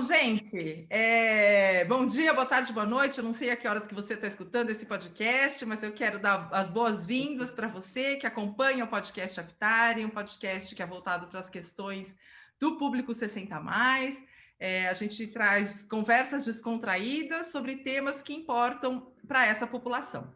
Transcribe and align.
Bom, 0.00 0.06
gente, 0.06 0.86
é... 0.88 1.84
bom 1.84 2.06
dia, 2.06 2.32
boa 2.32 2.46
tarde, 2.46 2.72
boa 2.72 2.86
noite. 2.86 3.18
Eu 3.18 3.24
não 3.24 3.34
sei 3.34 3.50
a 3.50 3.56
que 3.56 3.68
horas 3.68 3.86
que 3.86 3.94
você 3.94 4.14
está 4.14 4.26
escutando 4.26 4.70
esse 4.70 4.86
podcast, 4.86 5.62
mas 5.66 5.82
eu 5.82 5.92
quero 5.92 6.18
dar 6.18 6.48
as 6.52 6.70
boas-vindas 6.70 7.50
para 7.50 7.68
você 7.68 8.16
que 8.16 8.26
acompanha 8.26 8.82
o 8.82 8.88
podcast 8.88 9.38
Aptare, 9.38 10.02
um 10.02 10.08
podcast 10.08 10.74
que 10.74 10.82
é 10.82 10.86
voltado 10.86 11.26
para 11.26 11.40
as 11.40 11.50
questões 11.50 12.16
do 12.58 12.78
público 12.78 13.12
60 13.12 13.60
mais. 13.60 14.16
É, 14.58 14.88
a 14.88 14.94
gente 14.94 15.26
traz 15.26 15.86
conversas 15.86 16.46
descontraídas 16.46 17.48
sobre 17.48 17.76
temas 17.76 18.22
que 18.22 18.32
importam 18.32 19.12
para 19.28 19.44
essa 19.44 19.66
população. 19.66 20.32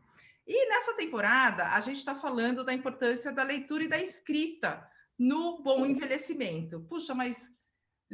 E 0.47 0.69
nessa 0.69 0.93
temporada, 0.93 1.69
a 1.69 1.81
gente 1.81 1.97
está 1.97 2.15
falando 2.15 2.65
da 2.65 2.75
importância 2.75 3.33
da 3.33 3.43
leitura 3.43 3.85
e 3.85 3.89
da 3.89 3.99
escrita 3.99 4.87
no 5.19 5.63
bom 5.63 5.87
envelhecimento. 5.87 6.81
Puxa, 6.81 7.15
mas 7.15 7.51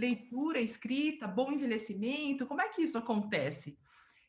leitura, 0.01 0.61
escrita, 0.61 1.29
bom 1.29 1.53
envelhecimento, 1.53 2.47
como 2.47 2.63
é 2.63 2.69
que 2.69 2.83
isso 2.83 2.97
acontece? 2.97 3.79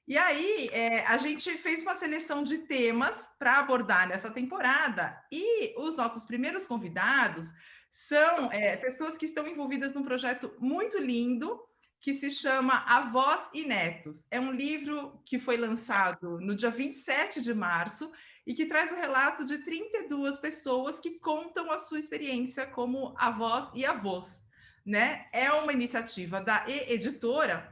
E 0.07 0.17
aí, 0.17 0.69
é, 0.73 1.05
a 1.05 1.15
gente 1.17 1.49
fez 1.59 1.81
uma 1.83 1.95
seleção 1.95 2.43
de 2.43 2.57
temas 2.59 3.29
para 3.39 3.59
abordar 3.59 4.07
nessa 4.07 4.29
temporada, 4.29 5.17
e 5.31 5.73
os 5.79 5.95
nossos 5.95 6.25
primeiros 6.25 6.67
convidados 6.67 7.53
são 7.89 8.51
é, 8.51 8.75
pessoas 8.75 9.17
que 9.17 9.25
estão 9.25 9.47
envolvidas 9.47 9.93
num 9.93 10.03
projeto 10.03 10.53
muito 10.59 10.97
lindo 10.97 11.61
que 11.99 12.13
se 12.13 12.29
chama 12.29 12.83
Avós 12.87 13.49
e 13.53 13.63
Netos. 13.63 14.23
É 14.29 14.39
um 14.39 14.51
livro 14.51 15.21
que 15.23 15.37
foi 15.37 15.55
lançado 15.55 16.39
no 16.41 16.55
dia 16.55 16.71
27 16.71 17.41
de 17.41 17.53
março 17.53 18.11
e 18.45 18.53
que 18.53 18.65
traz 18.65 18.91
o 18.91 18.95
relato 18.95 19.45
de 19.45 19.59
32 19.59 20.39
pessoas 20.39 20.99
que 20.99 21.19
contam 21.19 21.71
a 21.71 21.77
sua 21.77 21.99
experiência 21.99 22.65
como 22.65 23.13
avós 23.17 23.71
e 23.75 23.85
avós 23.85 24.43
né? 24.85 25.25
É 25.31 25.51
uma 25.51 25.73
iniciativa 25.73 26.41
da 26.41 26.65
e 26.67 26.93
Editora 26.93 27.71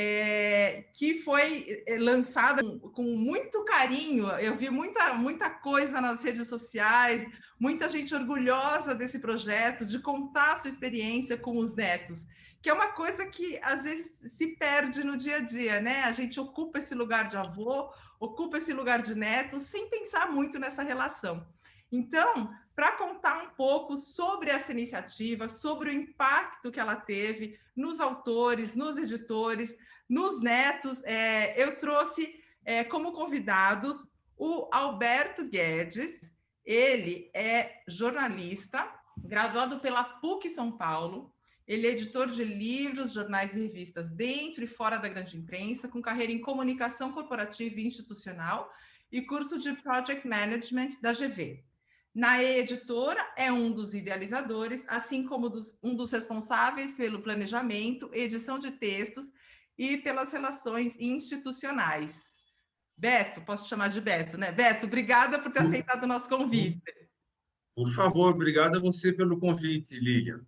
é, 0.00 0.84
que 0.92 1.22
foi 1.22 1.82
é, 1.84 1.98
lançada 1.98 2.62
com, 2.62 2.78
com, 2.78 3.02
muito 3.02 3.64
carinho. 3.64 4.28
Eu 4.38 4.54
vi 4.54 4.70
muita, 4.70 5.14
muita 5.14 5.50
coisa 5.50 6.00
nas 6.00 6.22
redes 6.22 6.46
sociais, 6.46 7.28
muita 7.58 7.88
gente 7.88 8.14
orgulhosa 8.14 8.94
desse 8.94 9.18
projeto, 9.18 9.84
de 9.84 9.98
contar 9.98 10.52
a 10.52 10.56
sua 10.58 10.70
experiência 10.70 11.36
com 11.36 11.58
os 11.58 11.74
netos, 11.74 12.24
que 12.62 12.70
é 12.70 12.72
uma 12.72 12.92
coisa 12.92 13.26
que 13.26 13.58
às 13.60 13.82
vezes 13.82 14.12
se 14.36 14.48
perde 14.56 15.02
no 15.02 15.16
dia 15.16 15.38
a 15.38 15.40
dia, 15.40 15.80
né? 15.80 16.04
A 16.04 16.12
gente 16.12 16.38
ocupa 16.38 16.78
esse 16.78 16.94
lugar 16.94 17.26
de 17.26 17.36
avô, 17.36 17.92
ocupa 18.20 18.58
esse 18.58 18.72
lugar 18.72 19.02
de 19.02 19.16
neto, 19.16 19.58
sem 19.58 19.90
pensar 19.90 20.30
muito 20.30 20.60
nessa 20.60 20.84
relação. 20.84 21.44
Então, 21.90 22.54
para 22.78 22.92
contar 22.92 23.42
um 23.42 23.50
pouco 23.56 23.96
sobre 23.96 24.50
essa 24.50 24.70
iniciativa, 24.70 25.48
sobre 25.48 25.90
o 25.90 25.92
impacto 25.92 26.70
que 26.70 26.78
ela 26.78 26.94
teve 26.94 27.58
nos 27.74 27.98
autores, 27.98 28.72
nos 28.72 28.96
editores, 28.96 29.74
nos 30.08 30.40
netos, 30.40 31.02
é, 31.02 31.60
eu 31.60 31.76
trouxe 31.76 32.40
é, 32.64 32.84
como 32.84 33.10
convidados 33.10 34.06
o 34.36 34.68
Alberto 34.72 35.44
Guedes. 35.44 36.32
Ele 36.64 37.28
é 37.34 37.82
jornalista, 37.88 38.88
graduado 39.24 39.80
pela 39.80 40.04
PUC 40.04 40.48
São 40.48 40.70
Paulo. 40.70 41.34
Ele 41.66 41.84
é 41.84 41.90
editor 41.90 42.28
de 42.28 42.44
livros, 42.44 43.12
jornais 43.12 43.56
e 43.56 43.62
revistas 43.62 44.08
dentro 44.08 44.62
e 44.62 44.68
fora 44.68 44.98
da 44.98 45.08
grande 45.08 45.36
imprensa, 45.36 45.88
com 45.88 46.00
carreira 46.00 46.32
em 46.32 46.40
comunicação 46.40 47.10
corporativa 47.10 47.80
e 47.80 47.86
institucional 47.86 48.72
e 49.10 49.20
curso 49.20 49.58
de 49.58 49.72
Project 49.72 50.28
Management 50.28 50.90
da 51.02 51.12
GV. 51.12 51.66
Na 52.18 52.42
editora 52.42 53.24
é 53.36 53.52
um 53.52 53.70
dos 53.70 53.94
idealizadores, 53.94 54.82
assim 54.88 55.24
como 55.24 55.48
dos, 55.48 55.78
um 55.84 55.94
dos 55.94 56.10
responsáveis 56.10 56.96
pelo 56.96 57.22
planejamento, 57.22 58.10
edição 58.12 58.58
de 58.58 58.72
textos 58.72 59.24
e 59.78 59.96
pelas 59.98 60.32
relações 60.32 60.98
institucionais. 60.98 62.20
Beto, 62.96 63.40
posso 63.42 63.62
te 63.62 63.68
chamar 63.68 63.86
de 63.86 64.00
Beto, 64.00 64.36
né? 64.36 64.50
Beto, 64.50 64.86
obrigada 64.86 65.38
por 65.38 65.52
ter 65.52 65.60
aceitado 65.60 66.02
o 66.02 66.06
nosso 66.08 66.28
convite. 66.28 66.82
Por 67.76 67.88
favor, 67.94 68.34
obrigada 68.34 68.78
a 68.78 68.80
você 68.80 69.12
pelo 69.12 69.38
convite, 69.38 69.94
Lilian. 70.00 70.44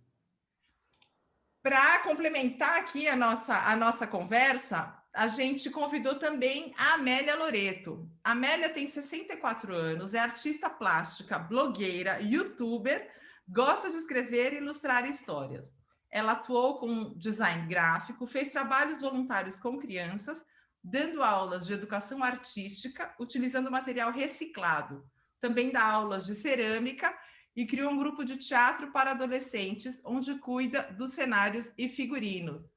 Para 1.63 1.99
complementar 1.99 2.79
aqui 2.79 3.07
a 3.07 3.15
nossa, 3.15 3.57
a 3.57 3.77
nossa 3.77 4.05
conversa, 4.05 5.00
a 5.13 5.27
gente 5.27 5.69
convidou 5.69 6.15
também 6.15 6.73
a 6.77 6.93
Amélia 6.93 7.35
Loreto. 7.35 8.09
A 8.23 8.31
Amélia 8.31 8.69
tem 8.69 8.87
64 8.87 9.73
anos, 9.73 10.13
é 10.13 10.19
artista 10.19 10.69
plástica, 10.69 11.37
blogueira, 11.37 12.21
youtuber, 12.21 13.09
gosta 13.47 13.89
de 13.89 13.97
escrever 13.97 14.53
e 14.53 14.57
ilustrar 14.57 15.09
histórias. 15.09 15.73
Ela 16.09 16.33
atuou 16.33 16.79
com 16.79 17.13
design 17.17 17.67
gráfico, 17.67 18.25
fez 18.25 18.49
trabalhos 18.49 19.01
voluntários 19.01 19.59
com 19.59 19.77
crianças, 19.77 20.37
dando 20.83 21.21
aulas 21.21 21.65
de 21.65 21.73
educação 21.73 22.23
artística, 22.23 23.13
utilizando 23.19 23.71
material 23.71 24.11
reciclado. 24.11 25.05
Também 25.39 25.71
dá 25.71 25.83
aulas 25.83 26.25
de 26.25 26.35
cerâmica 26.35 27.13
e 27.55 27.65
criou 27.65 27.91
um 27.91 27.97
grupo 27.97 28.23
de 28.23 28.37
teatro 28.37 28.91
para 28.91 29.11
adolescentes, 29.11 30.01
onde 30.05 30.35
cuida 30.39 30.83
dos 30.97 31.11
cenários 31.11 31.69
e 31.77 31.89
figurinos. 31.89 32.69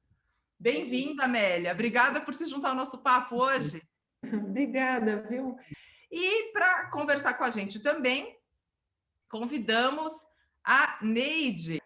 Bem-vinda, 0.59 1.25
Amélia. 1.25 1.73
Obrigada 1.73 2.21
por 2.21 2.33
se 2.33 2.45
juntar 2.45 2.69
ao 2.69 2.75
nosso 2.75 2.97
papo 2.99 3.35
hoje. 3.35 3.81
Obrigada, 4.23 5.21
viu? 5.29 5.55
E 6.11 6.51
para 6.53 6.89
conversar 6.89 7.33
com 7.33 7.43
a 7.43 7.49
gente 7.49 7.79
também, 7.79 8.35
convidamos 9.29 10.11
a 10.63 10.97
Neide. 11.01 11.81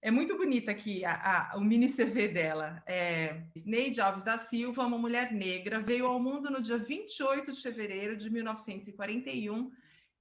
É 0.00 0.10
muito 0.10 0.36
bonita 0.36 0.70
aqui 0.70 1.04
a, 1.04 1.52
a, 1.52 1.56
o 1.56 1.60
mini 1.60 1.88
CV 1.88 2.28
dela. 2.28 2.82
É, 2.86 3.42
Neide 3.64 4.00
Alves 4.00 4.24
da 4.24 4.38
Silva, 4.38 4.84
uma 4.86 4.98
mulher 4.98 5.32
negra, 5.32 5.80
veio 5.80 6.06
ao 6.06 6.20
mundo 6.20 6.50
no 6.50 6.60
dia 6.60 6.78
28 6.78 7.52
de 7.52 7.62
fevereiro 7.62 8.16
de 8.16 8.28
1941, 8.28 9.70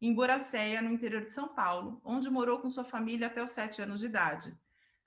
em 0.01 0.13
Boracéia, 0.13 0.81
no 0.81 0.91
interior 0.91 1.25
de 1.25 1.31
São 1.31 1.47
Paulo, 1.49 2.01
onde 2.03 2.29
morou 2.29 2.59
com 2.59 2.69
sua 2.69 2.83
família 2.83 3.27
até 3.27 3.43
os 3.43 3.51
sete 3.51 3.81
anos 3.81 4.01
de 4.01 4.05
idade. 4.05 4.53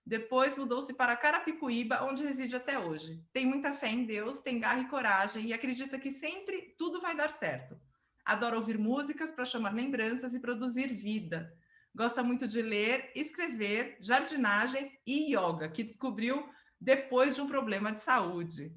Depois 0.06 0.56
mudou-se 0.56 0.94
para 0.94 1.16
Carapicuíba, 1.16 2.04
onde 2.04 2.22
reside 2.22 2.54
até 2.54 2.78
hoje. 2.78 3.20
Tem 3.32 3.44
muita 3.44 3.72
fé 3.72 3.88
em 3.88 4.04
Deus, 4.04 4.38
tem 4.38 4.60
garra 4.60 4.82
e 4.82 4.88
coragem 4.88 5.46
e 5.46 5.52
acredita 5.52 5.98
que 5.98 6.12
sempre 6.12 6.76
tudo 6.78 7.00
vai 7.00 7.16
dar 7.16 7.28
certo. 7.28 7.76
Adora 8.24 8.54
ouvir 8.54 8.78
músicas 8.78 9.32
para 9.32 9.44
chamar 9.44 9.74
lembranças 9.74 10.32
e 10.32 10.38
produzir 10.38 10.94
vida. 10.94 11.52
Gosta 11.92 12.22
muito 12.22 12.46
de 12.46 12.62
ler, 12.62 13.10
escrever, 13.16 13.96
jardinagem 14.00 14.92
e 15.04 15.34
yoga, 15.34 15.68
que 15.68 15.82
descobriu 15.82 16.48
depois 16.80 17.34
de 17.34 17.40
um 17.40 17.48
problema 17.48 17.90
de 17.90 18.00
saúde. 18.00 18.72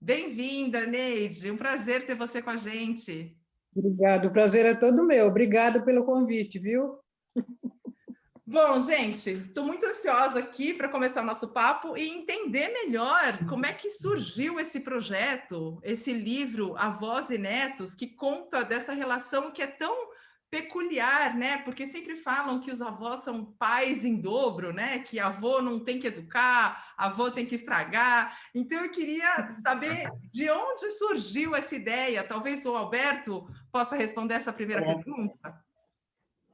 Bem-vinda, 0.00 0.86
Neide. 0.86 1.52
Um 1.52 1.56
prazer 1.56 2.04
ter 2.04 2.16
você 2.16 2.42
com 2.42 2.50
a 2.50 2.56
gente. 2.56 3.36
Obrigado, 3.76 4.26
o 4.26 4.32
prazer 4.32 4.66
é 4.66 4.74
todo 4.74 5.04
meu. 5.04 5.28
Obrigado 5.28 5.84
pelo 5.84 6.04
convite, 6.04 6.58
viu? 6.58 6.98
Bom, 8.54 8.78
gente, 8.78 9.30
estou 9.30 9.64
muito 9.64 9.84
ansiosa 9.84 10.38
aqui 10.38 10.72
para 10.72 10.88
começar 10.88 11.22
o 11.22 11.26
nosso 11.26 11.48
papo 11.48 11.96
e 11.96 12.08
entender 12.08 12.68
melhor 12.68 13.36
como 13.48 13.66
é 13.66 13.72
que 13.72 13.90
surgiu 13.90 14.60
esse 14.60 14.78
projeto, 14.78 15.80
esse 15.82 16.12
livro 16.12 16.76
Avós 16.76 17.30
e 17.30 17.36
Netos, 17.36 17.96
que 17.96 18.06
conta 18.06 18.64
dessa 18.64 18.92
relação 18.92 19.50
que 19.50 19.60
é 19.60 19.66
tão 19.66 20.08
peculiar, 20.48 21.36
né? 21.36 21.58
Porque 21.62 21.84
sempre 21.84 22.14
falam 22.14 22.60
que 22.60 22.70
os 22.70 22.80
avós 22.80 23.24
são 23.24 23.44
pais 23.44 24.04
em 24.04 24.20
dobro, 24.20 24.72
né? 24.72 25.00
Que 25.00 25.18
avô 25.18 25.60
não 25.60 25.80
tem 25.80 25.98
que 25.98 26.06
educar, 26.06 26.94
avô 26.96 27.32
tem 27.32 27.44
que 27.44 27.56
estragar. 27.56 28.38
Então 28.54 28.84
eu 28.84 28.90
queria 28.92 29.50
saber 29.64 30.08
de 30.32 30.48
onde 30.48 30.90
surgiu 30.90 31.56
essa 31.56 31.74
ideia. 31.74 32.22
Talvez 32.22 32.64
o 32.64 32.76
Alberto 32.76 33.48
possa 33.72 33.96
responder 33.96 34.34
essa 34.34 34.52
primeira 34.52 34.84
pergunta. 34.84 35.60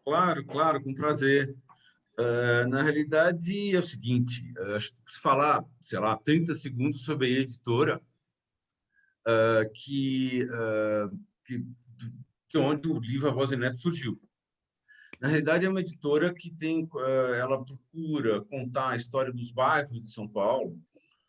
Claro, 0.02 0.46
claro, 0.46 0.82
com 0.82 0.94
prazer. 0.94 1.54
Uh, 2.20 2.68
na 2.68 2.82
realidade, 2.82 3.74
é 3.74 3.78
o 3.78 3.82
seguinte: 3.82 4.52
uh, 4.52 4.76
falar, 5.22 5.64
sei 5.80 5.98
lá, 5.98 6.18
30 6.18 6.52
segundos 6.52 7.02
sobre 7.02 7.28
a 7.28 7.40
editora, 7.40 7.98
uh, 9.26 9.70
que, 9.72 10.46
que, 12.46 12.58
onde 12.58 12.88
o 12.88 12.98
livro 13.00 13.28
A 13.28 13.32
Voz 13.32 13.50
Neto 13.52 13.78
surgiu. 13.78 14.20
Na 15.18 15.28
realidade, 15.28 15.64
é 15.64 15.68
uma 15.70 15.80
editora 15.80 16.34
que 16.34 16.50
tem, 16.50 16.88
ela 17.38 17.62
procura 17.64 18.42
contar 18.42 18.90
a 18.90 18.96
história 18.96 19.32
dos 19.32 19.50
bairros 19.50 20.02
de 20.02 20.10
São 20.10 20.26
Paulo 20.26 20.78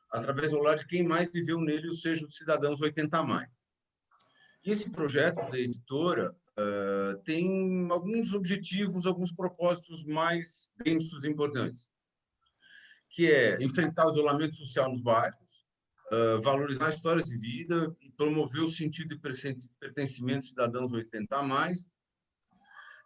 através 0.09 0.51
do 0.51 0.59
olhar 0.59 0.75
de 0.75 0.87
quem 0.87 1.03
mais 1.03 1.31
viveu 1.31 1.59
nele, 1.59 1.89
ou 1.89 1.95
seja, 1.95 2.25
os 2.25 2.35
cidadãos 2.35 2.81
80 2.81 3.17
a 3.17 3.23
mais. 3.23 3.49
Esse 4.63 4.91
projeto 4.91 5.49
da 5.49 5.57
editora 5.57 6.35
uh, 6.51 7.17
tem 7.23 7.87
alguns 7.89 8.35
objetivos, 8.35 9.07
alguns 9.07 9.31
propósitos 9.31 10.05
mais 10.05 10.71
densos 10.83 11.23
e 11.23 11.27
importantes, 11.27 11.89
que 13.09 13.31
é 13.31 13.61
enfrentar 13.61 14.05
o 14.05 14.11
isolamento 14.11 14.55
social 14.55 14.91
nos 14.91 15.01
bairros, 15.01 15.65
uh, 16.11 16.39
valorizar 16.41 16.89
histórias 16.89 17.27
de 17.27 17.37
vida 17.37 17.95
e 18.01 18.11
promover 18.11 18.61
o 18.61 18.67
sentido 18.67 19.15
de 19.15 19.67
pertencimento 19.79 20.41
de 20.41 20.49
cidadãos 20.49 20.91
80 20.91 21.35
a 21.35 21.41
mais, 21.41 21.89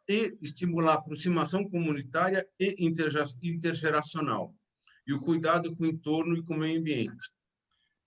e 0.09 0.37
estimular 0.41 0.93
a 0.93 0.95
aproximação 0.95 1.67
comunitária 1.69 2.45
e 2.59 2.75
intergeracional, 3.41 4.53
e 5.07 5.13
o 5.13 5.21
cuidado 5.21 5.75
com 5.75 5.83
o 5.83 5.87
entorno 5.87 6.37
e 6.37 6.43
com 6.43 6.53
o 6.53 6.59
meio 6.59 6.79
ambiente. 6.79 7.33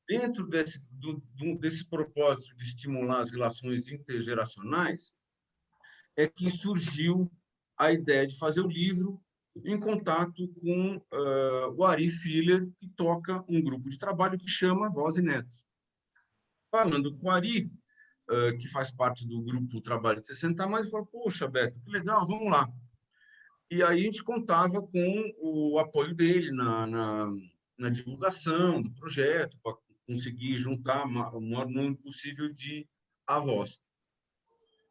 Dentro 0.09 0.47
desse, 0.47 0.83
do, 0.91 1.23
desse 1.59 1.87
propósito 1.87 2.57
de 2.57 2.65
estimular 2.65 3.21
as 3.21 3.31
relações 3.31 3.91
intergeracionais, 3.91 5.15
é 6.17 6.27
que 6.27 6.51
surgiu 6.51 7.31
a 7.77 7.93
ideia 7.93 8.27
de 8.27 8.39
fazer 8.39 8.63
o 8.63 8.69
livro 8.69 9.21
em 9.65 9.79
contato 9.79 10.49
com 10.61 10.97
uh, 10.97 11.75
o 11.77 11.85
Ari 11.85 12.09
Filler, 12.09 12.69
que 12.79 12.89
toca 12.97 13.45
um 13.49 13.63
grupo 13.63 13.89
de 13.91 13.99
trabalho 13.99 14.39
que 14.39 14.49
chama 14.49 14.89
Voz 14.89 15.17
e 15.17 15.23
Netos. 15.23 15.65
Falando 16.71 17.15
com 17.17 17.29
o 17.29 17.31
Ari, 17.31 17.71
uh, 18.31 18.57
que 18.59 18.69
faz 18.69 18.91
parte 18.91 19.27
do 19.27 19.43
grupo 19.43 19.81
Trabalho 19.81 20.21
de 20.21 20.27
60 20.27 20.67
Mais, 20.67 20.91
falou, 20.91 21.07
poxa, 21.07 21.47
Beto, 21.47 21.79
que 21.81 21.91
legal, 21.91 22.27
vamos 22.27 22.51
lá. 22.51 22.69
E 23.71 23.83
aí 23.83 24.01
a 24.01 24.03
gente 24.03 24.25
contava 24.25 24.81
com 24.81 25.35
o 25.39 25.79
apoio 25.79 26.15
dele 26.15 26.51
na, 26.53 26.87
na, 26.87 27.33
na 27.79 27.89
divulgação 27.91 28.81
do 28.81 28.91
projeto, 28.93 29.57
para 29.63 29.77
conseguir 30.09 30.57
juntar 30.57 31.05
o 31.05 31.41
maior 31.41 31.69
número 31.69 31.97
possível 31.97 32.49
de 32.49 32.89
avós. 33.27 33.83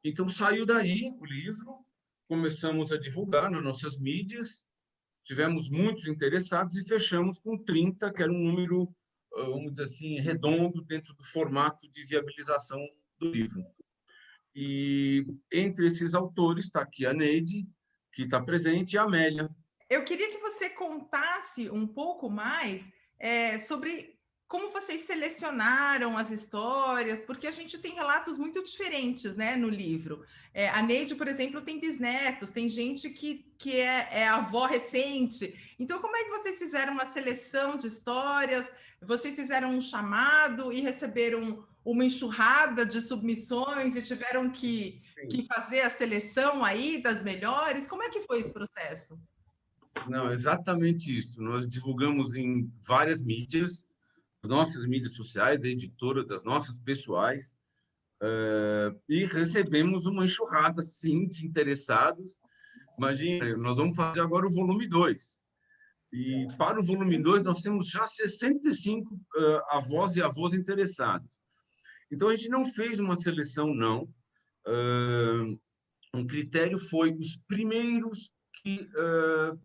Então, 0.03 0.29
saiu 0.29 0.63
daí 0.63 1.11
o 1.19 1.25
livro, 1.25 1.83
começamos 2.27 2.91
a 2.91 2.99
divulgar 2.99 3.49
nas 3.49 3.63
nossas 3.63 3.97
mídias, 3.97 4.67
tivemos 5.25 5.69
muitos 5.69 6.07
interessados 6.07 6.77
e 6.77 6.87
fechamos 6.87 7.39
com 7.39 7.57
30, 7.57 8.13
que 8.13 8.21
era 8.21 8.31
um 8.31 8.37
número, 8.37 8.95
ah, 9.35 9.45
vamos 9.45 9.71
dizer 9.71 9.83
assim, 9.83 10.19
redondo 10.19 10.83
dentro 10.83 11.15
do 11.15 11.23
formato 11.23 11.89
de 11.89 12.05
viabilização 12.05 12.79
do 13.17 13.31
livro. 13.31 13.65
E 14.55 15.25
entre 15.51 15.87
esses 15.87 16.13
autores 16.13 16.65
está 16.65 16.81
aqui 16.81 17.07
a 17.07 17.13
Neide, 17.13 17.67
que 18.13 18.23
está 18.23 18.39
presente, 18.39 18.93
e 18.93 18.97
a 18.99 19.03
Amélia. 19.03 19.49
Eu 19.89 20.03
queria 20.03 20.29
que 20.29 20.37
você 20.37 20.69
contasse 20.69 21.69
um 21.71 21.87
pouco 21.87 22.29
mais 22.29 22.87
é, 23.19 23.57
sobre 23.57 24.16
como 24.47 24.69
vocês 24.69 25.05
selecionaram 25.05 26.17
as 26.17 26.31
histórias, 26.31 27.19
porque 27.19 27.47
a 27.47 27.51
gente 27.51 27.77
tem 27.77 27.93
relatos 27.93 28.37
muito 28.37 28.63
diferentes 28.63 29.35
né, 29.35 29.57
no 29.57 29.67
livro. 29.67 30.23
É, 30.53 30.69
a 30.69 30.81
Neide, 30.81 31.15
por 31.15 31.27
exemplo, 31.27 31.61
tem 31.61 31.79
bisnetos, 31.79 32.49
tem 32.49 32.69
gente 32.69 33.09
que, 33.09 33.45
que 33.57 33.75
é, 33.75 34.07
é 34.11 34.27
avó 34.27 34.65
recente. 34.65 35.53
Então, 35.77 35.99
como 35.99 36.15
é 36.15 36.23
que 36.23 36.29
vocês 36.29 36.57
fizeram 36.57 36.93
uma 36.93 37.11
seleção 37.11 37.77
de 37.77 37.87
histórias? 37.87 38.71
Vocês 39.01 39.35
fizeram 39.35 39.71
um 39.71 39.81
chamado 39.81 40.71
e 40.71 40.79
receberam 40.79 41.65
uma 41.83 42.05
enxurrada 42.05 42.85
de 42.85 43.01
submissões 43.01 43.95
e 43.95 44.01
tiveram 44.01 44.49
que, 44.49 45.01
que 45.29 45.45
fazer 45.45 45.81
a 45.81 45.89
seleção 45.89 46.63
aí 46.63 47.01
das 47.01 47.21
melhores? 47.21 47.85
Como 47.85 48.03
é 48.03 48.09
que 48.09 48.21
foi 48.21 48.39
esse 48.39 48.51
processo? 48.51 49.19
Não, 50.07 50.31
exatamente 50.31 51.17
isso. 51.17 51.41
Nós 51.41 51.67
divulgamos 51.67 52.35
em 52.35 52.71
várias 52.85 53.21
mídias, 53.21 53.85
nossas 54.43 54.85
mídias 54.85 55.15
sociais, 55.15 55.59
da 55.59 55.67
editora, 55.67 56.25
das 56.25 56.43
nossas 56.43 56.77
pessoais, 56.79 57.55
uh, 58.21 58.99
e 59.09 59.25
recebemos 59.25 60.05
uma 60.05 60.25
enxurrada, 60.25 60.81
sim, 60.81 61.27
de 61.27 61.45
interessados. 61.45 62.39
Imagina, 62.97 63.55
nós 63.57 63.77
vamos 63.77 63.95
fazer 63.95 64.21
agora 64.21 64.47
o 64.47 64.53
volume 64.53 64.87
2. 64.87 65.39
E 66.13 66.47
para 66.57 66.79
o 66.79 66.83
volume 66.83 67.21
2, 67.21 67.43
nós 67.43 67.61
temos 67.61 67.89
já 67.89 68.07
65 68.07 69.13
uh, 69.13 69.19
avós 69.71 70.15
e 70.15 70.21
avós 70.21 70.53
interessados. 70.53 71.29
Então, 72.11 72.29
a 72.29 72.35
gente 72.35 72.49
não 72.49 72.63
fez 72.63 72.99
uma 72.99 73.15
seleção, 73.17 73.73
não. 73.73 74.03
Uh, 74.65 75.59
um 76.13 76.25
critério 76.25 76.77
foi 76.77 77.13
os 77.13 77.37
primeiros 77.47 78.31
que 78.63 78.89
uh, 78.95 79.59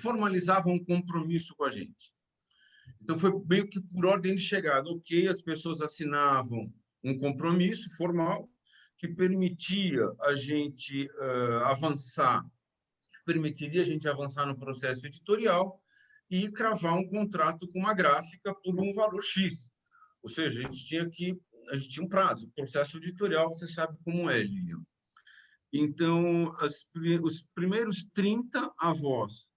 formalizavam 0.00 0.74
um 0.74 0.84
compromisso 0.84 1.54
com 1.54 1.64
a 1.64 1.70
gente. 1.70 2.12
Então, 3.00 3.18
foi 3.18 3.32
meio 3.48 3.68
que 3.68 3.80
por 3.80 4.06
ordem 4.06 4.34
de 4.34 4.42
chegada. 4.42 4.88
Ok, 4.88 5.26
as 5.26 5.42
pessoas 5.42 5.80
assinavam 5.80 6.72
um 7.02 7.18
compromisso 7.18 7.94
formal 7.96 8.48
que 8.98 9.08
permitia 9.08 10.06
a 10.20 10.34
gente 10.34 11.06
uh, 11.06 11.64
avançar, 11.64 12.44
permitiria 13.24 13.80
a 13.80 13.84
gente 13.84 14.06
avançar 14.06 14.44
no 14.44 14.58
processo 14.58 15.06
editorial 15.06 15.80
e 16.30 16.50
cravar 16.50 16.94
um 16.94 17.08
contrato 17.08 17.66
com 17.68 17.78
uma 17.78 17.94
gráfica 17.94 18.54
por 18.54 18.78
um 18.78 18.92
valor 18.92 19.22
X. 19.22 19.70
Ou 20.22 20.28
seja, 20.28 20.60
a 20.60 20.62
gente 20.62 20.84
tinha 20.84 21.08
que 21.08 21.40
a 21.70 21.76
gente 21.76 21.88
tinha 21.88 22.04
um 22.04 22.08
prazo. 22.08 22.50
Processo 22.54 22.98
editorial, 22.98 23.50
você 23.50 23.68
sabe 23.68 23.96
como 24.04 24.28
é, 24.28 24.42
Lilian. 24.42 24.82
Então, 25.72 26.54
as, 26.58 26.84
os 27.22 27.44
primeiros 27.54 28.04
30 28.12 28.72
avós 28.76 29.48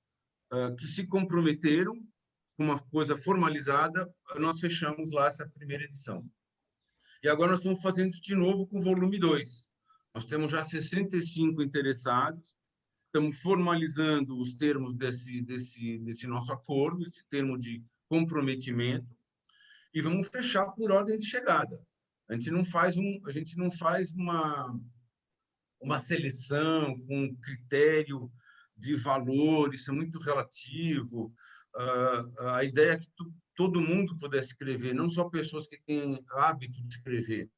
uh, 0.54 0.76
que 0.76 0.88
se 0.88 1.08
comprometeram 1.08 1.94
com 1.96 2.13
uma 2.58 2.80
coisa 2.80 3.18
formalizada, 3.18 4.14
nós 4.36 4.60
fechamos 4.60 5.12
lá 5.12 5.28
essa 5.28 5.48
primeira 5.48 5.84
edição. 5.84 6.28
E 7.24 7.28
agora 7.28 7.52
nós 7.52 7.60
estamos 7.60 7.82
fazendo 7.82 8.12
de 8.20 8.36
novo 8.36 8.68
com 8.68 8.80
o 8.80 8.84
volume 8.84 9.18
2. 9.18 9.70
Nós 10.14 10.26
temos 10.26 10.52
já 10.52 10.62
65 10.62 11.64
interessados, 11.64 12.56
estamos 13.08 13.40
formalizando 13.42 14.40
os 14.40 14.54
termos 14.54 14.96
desse, 14.96 15.42
desse, 15.42 16.00
desse 16.00 16.28
nosso 16.28 16.52
acordo, 16.52 17.08
esse 17.08 17.26
termo 17.26 17.58
de 17.58 17.84
comprometimento, 18.08 19.08
e 19.94 20.02
vamos 20.02 20.28
fechar 20.28 20.66
por 20.72 20.92
ordem 20.92 21.18
de 21.18 21.26
chegada. 21.26 21.82
A 22.30 22.34
gente 22.34 22.52
não 22.52 22.64
faz, 22.64 22.98
um, 22.98 23.22
a 23.26 23.32
gente 23.32 23.58
não 23.58 23.72
faz 23.72 24.14
uma, 24.14 24.80
uma 25.80 25.98
seleção 25.98 27.00
com 27.08 27.36
critério 27.38 28.32
de 28.76 28.96
valor, 28.96 29.74
isso 29.74 29.92
é 29.92 29.94
muito 29.94 30.20
relativo 30.20 31.34
a 32.40 32.64
ideia 32.64 32.94
é 32.94 32.98
que 32.98 33.08
tu, 33.16 33.34
todo 33.56 33.82
mundo 33.82 34.18
pudesse 34.18 34.50
escrever, 34.50 34.94
não 34.94 35.10
só 35.10 35.30
pessoas 35.30 35.68
que 35.68 35.82
têm 35.86 36.24
hábito 36.32 36.82
de 36.84 36.96
escrever. 36.96 37.50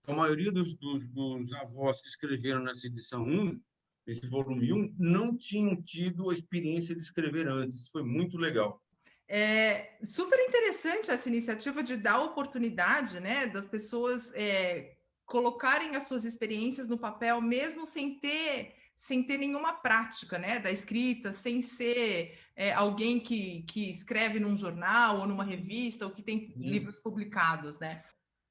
Então, 0.00 0.14
a 0.14 0.18
maioria 0.18 0.50
dos, 0.50 0.74
dos, 0.76 1.06
dos 1.08 1.52
avós 1.54 2.00
que 2.00 2.08
escreveram 2.08 2.62
nessa 2.62 2.86
edição 2.86 3.22
1, 3.22 3.60
esse 4.06 4.26
volume 4.26 4.72
1, 4.72 4.94
não 4.98 5.36
tinham 5.36 5.80
tido 5.80 6.30
a 6.30 6.32
experiência 6.32 6.94
de 6.94 7.02
escrever 7.02 7.46
antes. 7.46 7.88
Foi 7.88 8.02
muito 8.02 8.36
legal. 8.36 8.82
É 9.28 9.96
super 10.02 10.38
interessante 10.40 11.10
essa 11.10 11.28
iniciativa 11.28 11.82
de 11.82 11.96
dar 11.96 12.20
oportunidade, 12.20 13.20
né, 13.20 13.46
das 13.46 13.68
pessoas 13.68 14.32
é, 14.34 14.96
colocarem 15.24 15.96
as 15.96 16.02
suas 16.02 16.24
experiências 16.24 16.88
no 16.88 16.98
papel, 16.98 17.40
mesmo 17.40 17.86
sem 17.86 18.18
ter 18.18 18.74
sem 19.02 19.20
ter 19.20 19.36
nenhuma 19.36 19.72
prática, 19.72 20.38
né, 20.38 20.60
da 20.60 20.70
escrita, 20.70 21.32
sem 21.32 21.60
ser 21.60 22.38
é, 22.54 22.72
alguém 22.72 23.18
que, 23.18 23.62
que 23.62 23.90
escreve 23.90 24.38
num 24.38 24.56
jornal 24.56 25.18
ou 25.18 25.26
numa 25.26 25.42
revista 25.42 26.04
ou 26.06 26.12
que 26.12 26.22
tem 26.22 26.52
uhum. 26.54 26.62
livros 26.62 27.00
publicados, 27.00 27.80
né? 27.80 28.04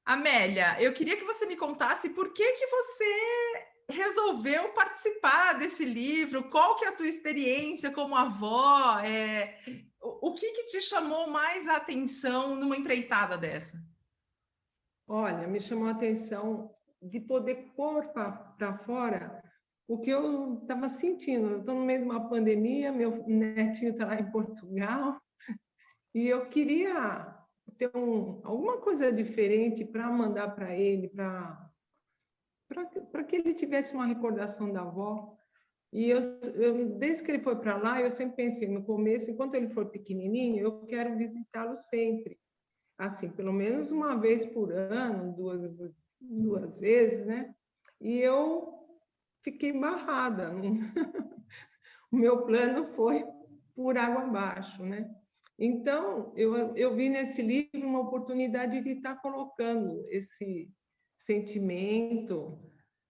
Amélia, 0.04 0.76
eu 0.78 0.92
queria 0.92 1.16
que 1.16 1.24
você 1.24 1.46
me 1.46 1.56
contasse 1.56 2.10
por 2.10 2.34
que 2.34 2.52
que 2.52 2.66
você 2.66 3.66
resolveu 3.88 4.74
participar 4.74 5.54
desse 5.54 5.86
livro, 5.86 6.50
qual 6.50 6.76
que 6.76 6.84
é 6.84 6.88
a 6.88 6.96
tua 6.96 7.08
experiência 7.08 7.90
como 7.90 8.14
avó, 8.14 8.98
é, 8.98 9.58
o, 10.02 10.28
o 10.28 10.34
que 10.34 10.52
que 10.52 10.66
te 10.66 10.82
chamou 10.82 11.30
mais 11.30 11.66
a 11.66 11.76
atenção 11.76 12.54
numa 12.54 12.76
empreitada 12.76 13.38
dessa? 13.38 13.82
Olha, 15.08 15.48
me 15.48 15.60
chamou 15.60 15.88
a 15.88 15.92
atenção 15.92 16.74
de 17.00 17.18
poder 17.20 17.72
pôr 17.74 18.08
para 18.08 18.74
fora 18.74 19.41
o 19.92 19.98
que 19.98 20.08
eu 20.08 20.58
estava 20.62 20.88
sentindo. 20.88 21.58
Estou 21.58 21.74
no 21.74 21.84
meio 21.84 22.00
de 22.00 22.06
uma 22.06 22.26
pandemia, 22.26 22.90
meu 22.90 23.22
netinho 23.26 23.92
está 23.92 24.06
lá 24.06 24.18
em 24.18 24.30
Portugal, 24.30 25.20
e 26.14 26.28
eu 26.28 26.48
queria 26.48 27.36
ter 27.76 27.94
um, 27.94 28.40
alguma 28.42 28.78
coisa 28.78 29.12
diferente 29.12 29.84
para 29.84 30.10
mandar 30.10 30.54
para 30.54 30.74
ele, 30.74 31.08
para 31.08 31.70
que 33.24 33.36
ele 33.36 33.52
tivesse 33.52 33.94
uma 33.94 34.06
recordação 34.06 34.72
da 34.72 34.80
avó. 34.80 35.36
E 35.92 36.08
eu, 36.08 36.20
eu, 36.54 36.88
desde 36.96 37.22
que 37.22 37.30
ele 37.30 37.42
foi 37.42 37.56
para 37.56 37.76
lá, 37.76 38.00
eu 38.00 38.10
sempre 38.10 38.36
pensei 38.36 38.66
no 38.66 38.82
começo, 38.82 39.30
enquanto 39.30 39.56
ele 39.56 39.68
for 39.68 39.90
pequenininho, 39.90 40.62
eu 40.62 40.86
quero 40.86 41.18
visitá-lo 41.18 41.76
sempre. 41.76 42.40
Assim, 42.96 43.28
pelo 43.28 43.52
menos 43.52 43.92
uma 43.92 44.18
vez 44.18 44.46
por 44.46 44.72
ano, 44.72 45.34
duas, 45.34 45.70
duas 46.18 46.80
vezes, 46.80 47.26
né? 47.26 47.54
E 48.00 48.18
eu 48.18 48.81
fiquei 49.42 49.72
barrada. 49.78 50.50
o 52.10 52.16
meu 52.16 52.44
plano 52.44 52.86
foi 52.94 53.24
por 53.74 53.96
água 53.96 54.22
abaixo, 54.22 54.82
né? 54.84 55.10
Então, 55.58 56.32
eu, 56.36 56.74
eu 56.76 56.94
vi 56.94 57.08
nesse 57.08 57.42
livro 57.42 57.86
uma 57.86 58.00
oportunidade 58.00 58.80
de 58.80 58.90
estar 58.90 59.16
colocando 59.16 60.04
esse 60.08 60.70
sentimento, 61.16 62.58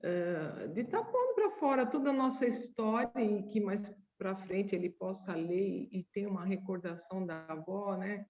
uh, 0.02 0.68
de 0.68 0.82
estar 0.82 1.02
pondo 1.04 1.34
para 1.34 1.50
fora 1.52 1.86
toda 1.86 2.10
a 2.10 2.12
nossa 2.12 2.46
história 2.46 3.10
e 3.16 3.42
que 3.44 3.60
mais 3.60 3.94
para 4.18 4.36
frente 4.36 4.74
ele 4.74 4.90
possa 4.90 5.34
ler 5.34 5.88
e 5.90 6.06
ter 6.12 6.26
uma 6.26 6.44
recordação 6.44 7.24
da 7.24 7.44
avó, 7.46 7.96
né? 7.96 8.26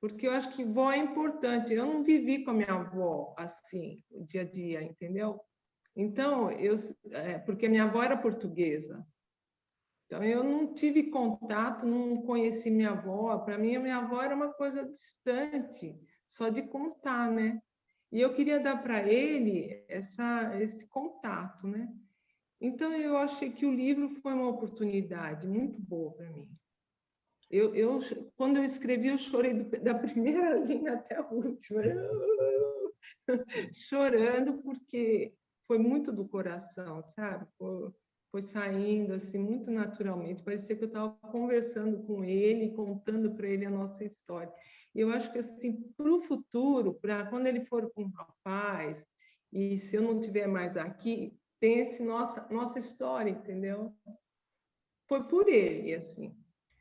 Porque 0.00 0.26
eu 0.26 0.32
acho 0.32 0.50
que 0.54 0.64
vó 0.64 0.92
é 0.92 0.96
importante. 0.96 1.74
Eu 1.74 1.84
não 1.84 2.04
vivi 2.04 2.44
com 2.44 2.52
a 2.52 2.54
minha 2.54 2.72
avó 2.72 3.34
assim, 3.36 4.02
o 4.10 4.24
dia 4.24 4.42
a 4.42 4.44
dia, 4.44 4.82
entendeu? 4.82 5.40
Então, 5.98 6.48
eu, 6.52 6.76
é, 7.10 7.38
porque 7.40 7.68
minha 7.68 7.82
avó 7.82 8.00
era 8.00 8.16
portuguesa. 8.16 9.04
Então, 10.06 10.22
eu 10.22 10.44
não 10.44 10.72
tive 10.72 11.10
contato, 11.10 11.84
não 11.84 12.22
conheci 12.22 12.70
minha 12.70 12.90
avó. 12.90 13.36
Para 13.38 13.58
mim, 13.58 13.74
a 13.74 13.80
minha 13.80 13.96
avó 13.96 14.22
era 14.22 14.32
uma 14.32 14.52
coisa 14.52 14.84
distante, 14.84 15.98
só 16.24 16.50
de 16.50 16.62
contar, 16.62 17.32
né? 17.32 17.60
E 18.12 18.20
eu 18.20 18.32
queria 18.32 18.60
dar 18.60 18.80
para 18.80 19.02
ele 19.08 19.84
essa, 19.88 20.56
esse 20.62 20.86
contato, 20.86 21.66
né? 21.66 21.92
Então, 22.60 22.92
eu 22.92 23.16
achei 23.16 23.50
que 23.50 23.66
o 23.66 23.74
livro 23.74 24.08
foi 24.08 24.34
uma 24.34 24.48
oportunidade 24.48 25.48
muito 25.48 25.80
boa 25.80 26.12
para 26.12 26.30
mim. 26.30 26.48
Eu, 27.50 27.74
eu, 27.74 27.98
quando 28.36 28.58
eu 28.58 28.64
escrevi, 28.64 29.08
eu 29.08 29.18
chorei 29.18 29.52
do, 29.52 29.82
da 29.82 29.96
primeira 29.96 30.58
linha 30.64 30.94
até 30.94 31.16
a 31.16 31.26
última, 31.28 31.82
chorando, 33.74 34.62
porque 34.62 35.34
foi 35.68 35.78
muito 35.78 36.10
do 36.10 36.26
coração, 36.26 37.02
sabe? 37.04 37.46
Foi, 37.58 37.92
foi 38.32 38.42
saindo 38.42 39.12
assim 39.12 39.38
muito 39.38 39.70
naturalmente. 39.70 40.42
Parecia 40.42 40.74
que 40.74 40.84
eu 40.84 40.88
estava 40.88 41.10
conversando 41.30 42.02
com 42.04 42.24
ele, 42.24 42.72
contando 42.72 43.34
para 43.34 43.46
ele 43.46 43.66
a 43.66 43.70
nossa 43.70 44.02
história. 44.02 44.52
E 44.94 45.00
eu 45.00 45.10
acho 45.10 45.30
que 45.30 45.38
assim, 45.38 45.92
para 45.94 46.10
o 46.10 46.20
futuro, 46.20 46.94
para 46.94 47.26
quando 47.26 47.46
ele 47.46 47.66
for 47.66 47.90
com 47.92 48.04
o 48.04 48.08
rapaz, 48.08 49.06
e 49.52 49.76
se 49.76 49.96
eu 49.96 50.02
não 50.02 50.20
tiver 50.20 50.46
mais 50.46 50.76
aqui, 50.76 51.38
tem 51.60 51.80
esse 51.80 52.02
nossa 52.02 52.46
nossa 52.50 52.78
história, 52.78 53.30
entendeu? 53.30 53.94
Foi 55.06 55.28
por 55.28 55.48
ele, 55.48 55.94
assim. 55.94 56.34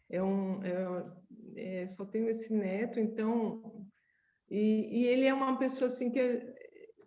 É 0.09 0.23
um, 0.23 0.61
é, 0.63 1.83
é, 1.83 1.87
só 1.89 2.05
tenho 2.05 2.29
esse 2.29 2.53
neto, 2.53 2.99
então 2.99 3.85
e, 4.49 5.01
e, 5.01 5.07
ele 5.07 5.25
é 5.25 5.33
uma 5.33 5.57
pessoa 5.57 5.87
assim 5.87 6.09
que 6.09 6.19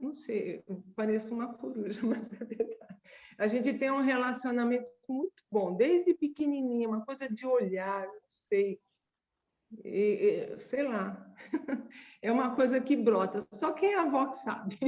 não 0.01 0.13
sei, 0.13 0.65
parece 0.97 1.33
uma 1.33 1.55
coruja, 1.55 2.01
mas 2.07 2.33
é 2.33 2.45
verdade. 2.45 3.01
A 3.39 3.47
gente 3.47 3.73
tem 3.75 3.91
um 3.91 4.03
relacionamento 4.03 4.87
muito 5.09 5.43
bom, 5.51 5.77
desde 5.77 6.15
pequenininha, 6.15 6.89
uma 6.89 7.05
coisa 7.05 7.29
de 7.29 7.47
olhar, 7.47 8.07
não 8.07 8.21
sei, 8.29 8.81
e, 9.85 10.57
sei 10.69 10.83
lá, 10.83 11.33
é 12.21 12.33
uma 12.33 12.55
coisa 12.55 12.81
que 12.81 12.97
brota. 12.97 13.47
Só 13.53 13.73
quem 13.73 13.95
é 13.95 13.99
avó 13.99 14.27
que 14.27 14.39
sabe. 14.39 14.79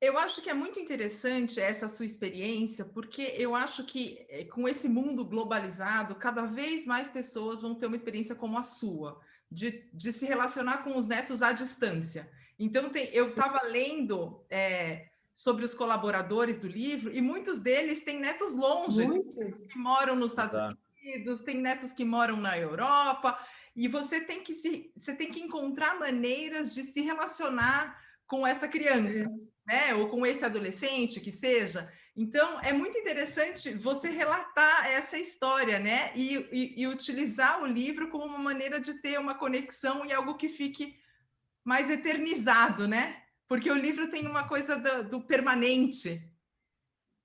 Eu 0.00 0.18
acho 0.18 0.42
que 0.42 0.50
é 0.50 0.54
muito 0.54 0.78
interessante 0.78 1.58
essa 1.58 1.88
sua 1.88 2.04
experiência, 2.04 2.84
porque 2.84 3.34
eu 3.36 3.54
acho 3.54 3.84
que 3.84 4.24
eh, 4.28 4.44
com 4.44 4.68
esse 4.68 4.88
mundo 4.88 5.24
globalizado, 5.24 6.14
cada 6.14 6.44
vez 6.44 6.84
mais 6.84 7.08
pessoas 7.08 7.62
vão 7.62 7.74
ter 7.74 7.86
uma 7.86 7.96
experiência 7.96 8.34
como 8.34 8.58
a 8.58 8.62
sua, 8.62 9.18
de, 9.50 9.88
de 9.92 10.12
se 10.12 10.26
relacionar 10.26 10.84
com 10.84 10.96
os 10.96 11.06
netos 11.06 11.42
à 11.42 11.52
distância. 11.52 12.30
Então, 12.58 12.88
tem, 12.88 13.10
eu 13.12 13.28
estava 13.28 13.62
lendo 13.62 14.44
é, 14.48 15.08
sobre 15.32 15.64
os 15.64 15.74
colaboradores 15.74 16.58
do 16.58 16.66
livro, 16.66 17.12
e 17.12 17.20
muitos 17.20 17.58
deles 17.58 18.02
têm 18.02 18.18
netos 18.18 18.54
longe, 18.54 19.06
muitos. 19.06 19.66
que 19.66 19.78
moram 19.78 20.16
nos 20.16 20.30
Estados 20.30 20.54
Exato. 20.54 20.78
Unidos, 21.02 21.40
tem 21.40 21.56
netos 21.58 21.92
que 21.92 22.04
moram 22.04 22.36
na 22.36 22.58
Europa, 22.58 23.38
e 23.74 23.88
você 23.88 24.20
tem 24.20 24.42
que 24.42 24.54
se, 24.54 24.90
você 24.96 25.14
tem 25.14 25.30
que 25.30 25.40
encontrar 25.40 25.98
maneiras 25.98 26.74
de 26.74 26.82
se 26.82 27.02
relacionar 27.02 28.00
com 28.26 28.46
essa 28.46 28.66
criança. 28.66 29.18
É 29.18 29.56
né? 29.66 29.94
Ou 29.94 30.08
com 30.08 30.24
esse 30.24 30.44
adolescente 30.44 31.20
que 31.20 31.32
seja. 31.32 31.90
Então, 32.16 32.60
é 32.60 32.72
muito 32.72 32.96
interessante 32.96 33.74
você 33.74 34.08
relatar 34.10 34.86
essa 34.86 35.18
história, 35.18 35.78
né? 35.78 36.12
E, 36.14 36.36
e, 36.52 36.82
e, 36.82 36.86
utilizar 36.86 37.60
o 37.62 37.66
livro 37.66 38.08
como 38.08 38.24
uma 38.24 38.38
maneira 38.38 38.80
de 38.80 38.94
ter 38.94 39.18
uma 39.18 39.34
conexão 39.34 40.06
e 40.06 40.12
algo 40.12 40.36
que 40.36 40.48
fique 40.48 40.96
mais 41.66 41.90
eternizado, 41.90 42.88
né? 42.88 43.22
Porque 43.48 43.70
o 43.70 43.76
livro 43.76 44.08
tem 44.10 44.26
uma 44.26 44.48
coisa 44.48 44.76
do, 44.76 45.10
do 45.10 45.26
permanente. 45.26 46.22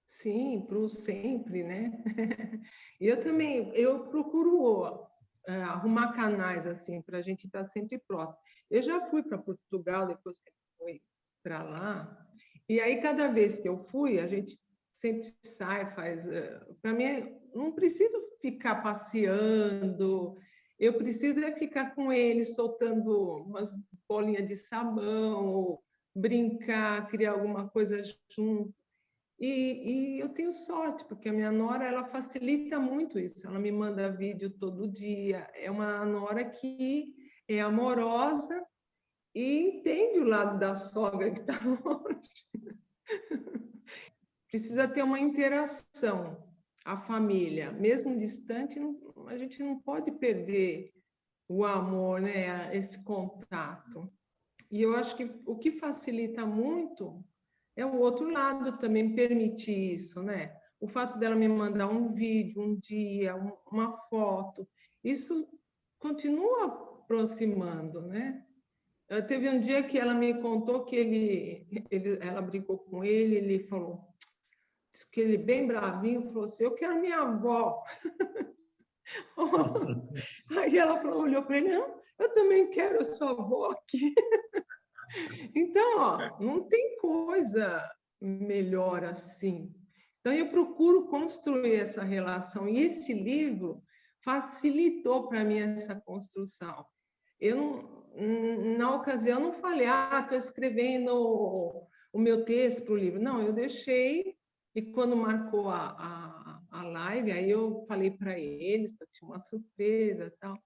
Sim, 0.07 0.65
para 0.67 0.77
o 0.77 0.89
sempre, 0.89 1.63
né? 1.63 2.03
eu 2.99 3.23
também, 3.23 3.71
eu 3.73 4.07
procuro 4.07 4.85
uh, 4.85 5.07
arrumar 5.47 6.11
canais 6.13 6.67
assim 6.67 7.01
para 7.01 7.19
a 7.19 7.21
gente 7.21 7.45
estar 7.45 7.59
tá 7.59 7.65
sempre 7.65 7.97
próximo. 8.07 8.37
Eu 8.69 8.81
já 8.81 8.99
fui 9.01 9.23
para 9.23 9.37
Portugal 9.37 10.05
depois 10.07 10.39
que 10.39 10.51
foi 10.77 11.01
para 11.41 11.63
lá 11.63 12.21
e 12.71 12.79
aí, 12.79 13.01
cada 13.01 13.27
vez 13.27 13.59
que 13.59 13.67
eu 13.67 13.77
fui, 13.77 14.17
a 14.17 14.27
gente 14.27 14.57
sempre 14.93 15.29
sai, 15.43 15.93
faz. 15.93 16.25
Eh, 16.25 16.57
Para 16.81 16.93
mim, 16.93 17.37
não 17.53 17.73
preciso 17.73 18.17
ficar 18.41 18.75
passeando, 18.81 20.37
eu 20.81 20.95
preciso 20.95 21.39
é 21.41 21.51
ficar 21.51 21.93
com 21.93 22.11
ele, 22.11 22.43
soltando 22.43 23.43
umas 23.45 23.71
bolinhas 24.09 24.47
de 24.47 24.55
sabão, 24.55 25.79
brincar, 26.15 27.07
criar 27.07 27.33
alguma 27.33 27.69
coisa 27.69 28.01
junto. 28.35 28.73
E, 29.39 30.15
e, 30.17 30.19
eu 30.19 30.29
tenho 30.29 30.51
sorte, 30.51 31.05
porque 31.05 31.29
a 31.29 31.33
minha 31.33 31.51
nora 31.51 31.85
ela 31.85 32.05
facilita 32.05 32.79
muito 32.79 33.19
isso. 33.19 33.45
Ela 33.45 33.59
me 33.59 33.71
manda 33.71 34.11
vídeo 34.11 34.49
todo 34.49 34.91
dia. 34.91 35.47
É 35.53 35.69
uma 35.69 36.03
nora 36.03 36.43
que 36.43 37.13
é 37.47 37.61
amorosa 37.61 38.65
e 39.35 39.77
entende 39.77 40.17
o 40.17 40.27
lado 40.27 40.57
da 40.57 40.73
sogra 40.73 41.29
que 41.29 41.41
está 41.41 41.53
longe. 41.85 42.81
Precisa 44.49 44.87
ter 44.87 45.03
uma 45.03 45.19
interação, 45.19 46.43
a 46.83 46.97
família, 46.97 47.71
mesmo 47.71 48.17
distante, 48.17 48.79
a 49.31 49.37
gente 49.37 49.63
não 49.63 49.79
pode 49.79 50.11
perder 50.11 50.93
o 51.47 51.65
amor, 51.65 52.21
né? 52.21 52.75
esse 52.75 53.01
contato. 53.03 54.11
E 54.69 54.81
eu 54.81 54.95
acho 54.95 55.15
que 55.15 55.29
o 55.45 55.57
que 55.57 55.71
facilita 55.71 56.45
muito 56.45 57.23
é 57.75 57.85
o 57.85 57.99
outro 57.99 58.29
lado 58.29 58.77
também 58.77 59.15
permitir 59.15 59.93
isso, 59.93 60.21
né? 60.21 60.55
O 60.79 60.87
fato 60.87 61.17
dela 61.17 61.35
me 61.35 61.47
mandar 61.47 61.87
um 61.87 62.07
vídeo 62.07 62.61
um 62.61 62.75
dia, 62.75 63.35
uma 63.71 63.93
foto, 64.09 64.67
isso 65.03 65.47
continua 65.99 66.65
aproximando, 66.65 68.01
né? 68.01 68.45
Teve 69.27 69.49
um 69.49 69.59
dia 69.59 69.83
que 69.83 69.99
ela 69.99 70.13
me 70.13 70.33
contou 70.41 70.85
que 70.85 70.95
ele, 70.95 71.67
ele, 71.89 72.17
ela 72.21 72.41
brigou 72.41 72.77
com 72.77 73.03
ele, 73.03 73.35
ele 73.35 73.59
falou, 73.67 74.07
que 75.11 75.19
ele 75.19 75.37
bem 75.37 75.67
bravinho, 75.67 76.23
falou 76.23 76.45
assim, 76.45 76.63
eu 76.63 76.73
quero 76.73 76.99
minha 76.99 77.19
avó. 77.19 77.83
Aí 80.57 80.77
ela 80.77 81.01
olhou 81.15 81.43
para 81.43 81.57
ele, 81.57 81.69
não, 81.69 81.99
eu 82.19 82.33
também 82.33 82.69
quero 82.69 83.01
a 83.01 83.03
sua 83.03 83.31
avó 83.31 83.71
aqui. 83.71 84.13
então, 85.55 85.99
ó, 85.99 86.39
não 86.39 86.67
tem 86.67 86.97
coisa 86.97 87.89
melhor 88.21 89.03
assim. 89.03 89.73
Então, 90.19 90.33
eu 90.33 90.49
procuro 90.49 91.07
construir 91.07 91.75
essa 91.75 92.03
relação, 92.03 92.69
e 92.69 92.79
esse 92.81 93.13
livro 93.13 93.81
facilitou 94.23 95.27
para 95.27 95.43
mim 95.43 95.59
essa 95.59 95.95
construção. 95.95 96.85
Eu 97.39 98.01
na 98.77 98.95
ocasião, 98.95 99.39
não 99.39 99.53
falei, 99.53 99.87
ah, 99.87 100.19
estou 100.21 100.37
escrevendo 100.37 101.87
o 102.11 102.19
meu 102.19 102.43
texto 102.43 102.83
para 102.83 102.93
o 102.93 102.97
livro. 102.97 103.21
Não, 103.21 103.41
eu 103.41 103.53
deixei, 103.53 104.35
e 104.75 104.81
quando 104.81 105.15
marcou 105.15 105.69
a, 105.69 105.91
a 105.91 106.40
live, 106.91 107.31
aí 107.31 107.49
eu 107.49 107.85
falei 107.87 108.11
para 108.11 108.37
eles 108.39 108.95
que 108.95 109.05
tinha 109.13 109.29
uma 109.29 109.39
surpresa 109.39 110.33
tal. 110.39 110.57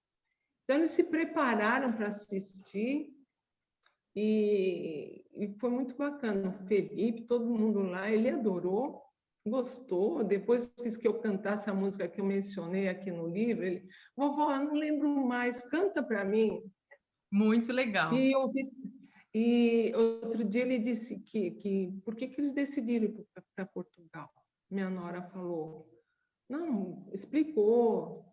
Então, 0.64 0.78
eles 0.78 0.92
se 0.92 1.04
prepararam 1.04 1.94
para 1.94 2.08
assistir, 2.08 3.16
e, 4.16 5.26
e, 5.34 5.54
foi 5.60 5.70
muito 5.70 5.96
bacana. 5.96 6.50
O 6.50 6.68
Felipe, 6.68 7.24
todo 7.24 7.54
mundo 7.54 7.82
lá, 7.82 8.10
ele 8.10 8.30
adorou, 8.30 9.04
gostou. 9.46 10.24
Depois 10.24 10.74
quis 10.82 10.96
que 10.96 11.08
eu 11.08 11.20
cantasse 11.20 11.70
a 11.70 11.74
música 11.74 12.08
que 12.08 12.22
eu 12.22 12.26
mencionei 12.26 12.88
aqui 12.88 13.12
no 13.12 13.28
livro. 13.28 13.66
Ele, 13.66 13.88
vovó, 14.16 14.58
não 14.58 14.74
lembro 14.74 15.10
mais, 15.28 15.62
canta 15.70 16.02
para 16.02 16.24
mim. 16.24 16.62
Muito 17.30 17.74
legal. 17.74 18.14
E, 18.14 18.34
ouvi, 18.36 18.72
e 19.34 19.92
outro 19.94 20.46
dia 20.46 20.62
ele 20.62 20.80
disse 20.80 21.20
que, 21.20 21.52
que 21.52 21.92
por 22.06 22.16
que, 22.16 22.28
que 22.28 22.40
eles 22.40 22.54
decidiram 22.54 23.08
ir 23.08 23.28
para 23.54 23.66
Portugal? 23.66 24.32
Minha 24.72 24.90
nora 24.90 25.22
falou, 25.22 25.86
não, 26.50 27.08
explicou 27.14 28.26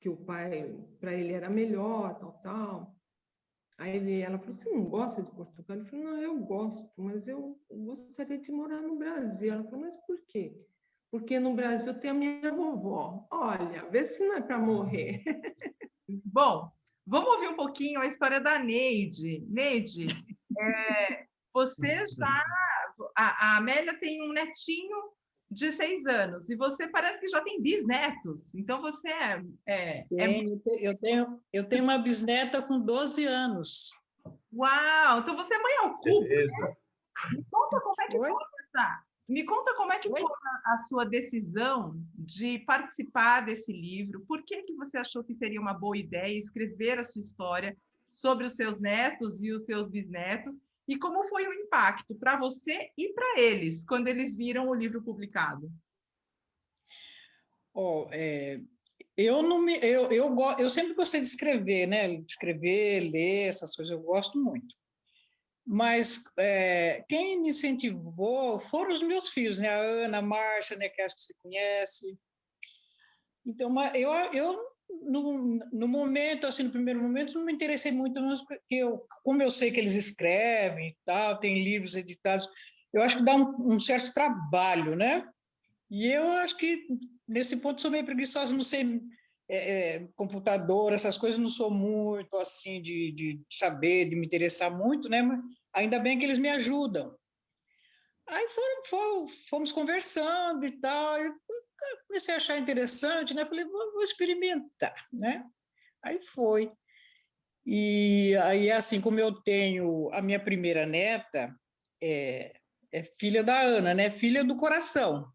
que 0.00 0.08
o 0.08 0.16
pai, 0.16 0.74
para 1.00 1.14
ele 1.14 1.32
era 1.32 1.48
melhor, 1.48 2.18
tal, 2.18 2.32
tal. 2.42 2.96
Aí 3.78 3.96
ele, 3.96 4.20
ela 4.20 4.38
falou, 4.38 4.54
você 4.54 4.70
não 4.70 4.84
gosta 4.84 5.22
de 5.22 5.30
Portugal? 5.32 5.76
Ele 5.76 5.86
falou, 5.86 6.04
não, 6.04 6.22
eu 6.22 6.38
gosto, 6.38 6.92
mas 6.96 7.26
eu 7.26 7.58
gostaria 7.70 8.38
de 8.38 8.52
morar 8.52 8.80
no 8.80 8.96
Brasil. 8.96 9.52
Ela 9.52 9.64
falou, 9.64 9.80
mas 9.80 9.96
por 10.06 10.20
quê? 10.28 10.54
Porque 11.10 11.40
no 11.40 11.54
Brasil 11.54 11.98
tem 11.98 12.10
a 12.10 12.14
minha 12.14 12.54
vovó. 12.54 13.26
Olha, 13.30 13.88
vê 13.90 14.04
se 14.04 14.24
não 14.26 14.36
é 14.36 14.40
para 14.40 14.58
morrer. 14.58 15.22
Bom, 16.24 16.70
Vamos 17.06 17.28
ouvir 17.34 17.48
um 17.48 17.56
pouquinho 17.56 18.00
a 18.00 18.06
história 18.06 18.40
da 18.40 18.58
Neide. 18.58 19.44
Neide, 19.48 20.06
é, 20.58 21.26
você 21.52 22.06
já. 22.08 22.44
A, 23.16 23.54
a, 23.54 23.56
Amélia 23.58 23.98
tem 23.98 24.22
um 24.22 24.32
netinho 24.32 24.96
de 25.54 25.72
seis 25.72 26.04
anos 26.06 26.50
e 26.50 26.56
você 26.56 26.88
parece 26.88 27.20
que 27.20 27.28
já 27.28 27.40
tem 27.42 27.62
bisnetos. 27.62 28.54
Então 28.54 28.82
você 28.82 29.08
é. 29.08 29.44
é, 29.66 30.06
é... 30.10 30.44
Eu, 30.80 30.98
tenho, 30.98 31.40
eu 31.52 31.64
tenho 31.64 31.84
uma 31.84 31.98
bisneta 31.98 32.60
com 32.60 32.80
12 32.80 33.24
anos. 33.24 33.92
Uau! 34.52 35.20
Então 35.20 35.36
você 35.36 35.54
é 35.54 35.58
mãe 35.58 35.76
ao 35.78 35.98
cubo, 35.98 36.20
né? 36.22 36.74
Me 37.32 37.44
conta 37.50 37.80
como 37.80 38.02
é 38.02 38.06
que 38.08 38.18
Oi? 38.18 38.28
foi 38.28 38.42
essa, 38.60 39.04
Me 39.28 39.44
conta 39.44 39.74
como 39.76 39.92
é 39.92 39.98
que 39.98 40.08
Oi? 40.08 40.20
foi 40.20 40.30
a 40.66 40.76
sua 40.78 41.04
decisão 41.04 41.94
de 42.14 42.58
participar 42.60 43.42
desse 43.42 43.72
livro. 43.72 44.24
Por 44.26 44.42
que, 44.42 44.62
que 44.62 44.74
você 44.74 44.98
achou 44.98 45.22
que 45.22 45.34
seria 45.34 45.60
uma 45.60 45.74
boa 45.74 45.96
ideia 45.96 46.38
escrever 46.38 46.98
a 46.98 47.04
sua 47.04 47.22
história 47.22 47.76
sobre 48.08 48.46
os 48.46 48.54
seus 48.54 48.80
netos 48.80 49.42
e 49.42 49.52
os 49.52 49.64
seus 49.64 49.88
bisnetos? 49.88 50.56
E 50.86 50.96
como 50.98 51.24
foi 51.24 51.46
o 51.46 51.52
impacto 51.52 52.14
para 52.14 52.36
você 52.36 52.90
e 52.96 53.12
para 53.12 53.40
eles 53.40 53.84
quando 53.84 54.08
eles 54.08 54.36
viram 54.36 54.68
o 54.68 54.74
livro 54.74 55.02
publicado? 55.02 55.70
Oh, 57.72 58.06
é, 58.12 58.60
eu 59.16 59.42
não 59.42 59.60
me, 59.60 59.76
eu, 59.78 60.10
eu, 60.12 60.36
eu 60.58 60.70
sempre 60.70 60.94
gostei 60.94 61.20
de 61.20 61.26
escrever, 61.26 61.86
né? 61.86 62.08
Escrever, 62.28 63.10
ler 63.10 63.48
essas 63.48 63.74
coisas, 63.74 63.90
eu 63.90 64.00
gosto 64.00 64.38
muito. 64.38 64.74
Mas 65.66 66.24
é, 66.36 67.04
quem 67.08 67.40
me 67.40 67.48
incentivou 67.48 68.60
foram 68.60 68.92
os 68.92 69.02
meus 69.02 69.30
filhos, 69.30 69.58
né? 69.58 69.68
A 69.68 69.78
Ana, 69.78 70.18
a 70.18 70.22
Márcia, 70.22 70.76
né? 70.76 70.88
Que 70.88 71.00
acho 71.00 71.16
que 71.16 71.22
você 71.22 71.34
conhece. 71.42 72.18
Então, 73.46 73.74
eu, 73.94 74.10
eu 74.32 74.73
no, 75.02 75.58
no 75.72 75.88
momento, 75.88 76.46
assim, 76.46 76.64
no 76.64 76.70
primeiro 76.70 77.00
momento, 77.00 77.34
não 77.34 77.44
me 77.44 77.52
interessei 77.52 77.92
muito, 77.92 78.20
porque 78.46 78.74
eu, 78.74 79.06
como 79.22 79.42
eu 79.42 79.50
sei 79.50 79.70
que 79.70 79.78
eles 79.78 79.94
escrevem 79.94 80.88
e 80.88 80.96
tal, 81.04 81.38
tem 81.38 81.62
livros 81.62 81.96
editados, 81.96 82.48
eu 82.92 83.02
acho 83.02 83.18
que 83.18 83.24
dá 83.24 83.34
um, 83.34 83.74
um 83.74 83.78
certo 83.78 84.12
trabalho, 84.12 84.96
né? 84.96 85.26
E 85.90 86.06
eu 86.06 86.26
acho 86.32 86.56
que 86.56 86.86
nesse 87.28 87.58
ponto 87.58 87.80
sou 87.80 87.90
meio 87.90 88.04
preguiçosa, 88.04 88.54
não 88.54 88.62
sei 88.62 89.00
é, 89.48 89.96
é, 89.96 90.08
computador, 90.16 90.92
essas 90.92 91.18
coisas, 91.18 91.38
não 91.38 91.48
sou 91.48 91.70
muito 91.70 92.36
assim 92.36 92.80
de, 92.80 93.12
de 93.12 93.40
saber, 93.50 94.08
de 94.08 94.16
me 94.16 94.26
interessar 94.26 94.70
muito, 94.70 95.08
né? 95.08 95.22
Mas 95.22 95.40
ainda 95.72 95.98
bem 95.98 96.18
que 96.18 96.24
eles 96.24 96.38
me 96.38 96.48
ajudam. 96.48 97.14
Aí 98.26 98.48
foram, 98.48 99.28
fomos 99.50 99.70
conversando 99.70 100.64
e 100.64 100.72
tal. 100.80 101.18
Eu 101.90 102.06
comecei 102.06 102.34
a 102.34 102.36
achar 102.36 102.58
interessante, 102.58 103.34
né? 103.34 103.44
Falei, 103.44 103.64
vou, 103.64 103.92
vou 103.92 104.02
experimentar, 104.02 104.94
né? 105.12 105.44
Aí 106.02 106.20
foi. 106.22 106.72
E 107.66 108.36
aí, 108.42 108.70
assim 108.70 109.00
como 109.00 109.18
eu 109.18 109.32
tenho 109.32 110.10
a 110.12 110.20
minha 110.20 110.38
primeira 110.38 110.84
neta, 110.84 111.54
é, 112.02 112.54
é 112.92 113.02
filha 113.18 113.42
da 113.42 113.60
Ana, 113.60 113.94
né? 113.94 114.10
Filha 114.10 114.44
do 114.44 114.56
coração. 114.56 115.32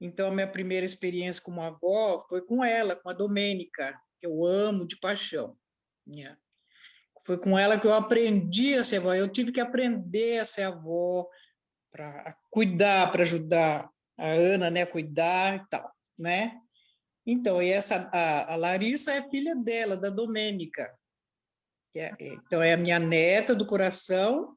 Então, 0.00 0.28
a 0.28 0.34
minha 0.34 0.50
primeira 0.50 0.84
experiência 0.84 1.42
como 1.42 1.62
avó 1.62 2.20
foi 2.28 2.40
com 2.40 2.64
ela, 2.64 2.96
com 2.96 3.10
a 3.10 3.12
Domênica, 3.12 4.00
que 4.18 4.26
eu 4.26 4.44
amo 4.44 4.86
de 4.86 4.98
paixão. 4.98 5.56
Né? 6.06 6.36
Foi 7.26 7.38
com 7.38 7.58
ela 7.58 7.78
que 7.78 7.86
eu 7.86 7.92
aprendi 7.92 8.74
a 8.74 8.82
ser 8.82 8.96
avó. 8.96 9.14
Eu 9.14 9.28
tive 9.28 9.52
que 9.52 9.60
aprender 9.60 10.38
a 10.38 10.44
ser 10.44 10.62
avó, 10.62 11.28
para 11.90 12.36
cuidar, 12.50 13.10
para 13.10 13.22
ajudar 13.22 13.90
a 14.20 14.32
Ana, 14.32 14.70
né, 14.70 14.84
cuidar 14.84 15.56
e 15.56 15.68
tal, 15.68 15.90
né? 16.18 16.60
Então, 17.26 17.62
e 17.62 17.70
essa 17.70 18.10
a, 18.12 18.52
a 18.52 18.56
Larissa 18.56 19.12
é 19.12 19.28
filha 19.30 19.54
dela, 19.56 19.96
da 19.96 20.10
Domênica. 20.10 20.92
É, 21.96 22.14
então 22.20 22.62
é 22.62 22.72
a 22.72 22.76
minha 22.76 22.98
neta 22.98 23.54
do 23.54 23.66
coração 23.66 24.54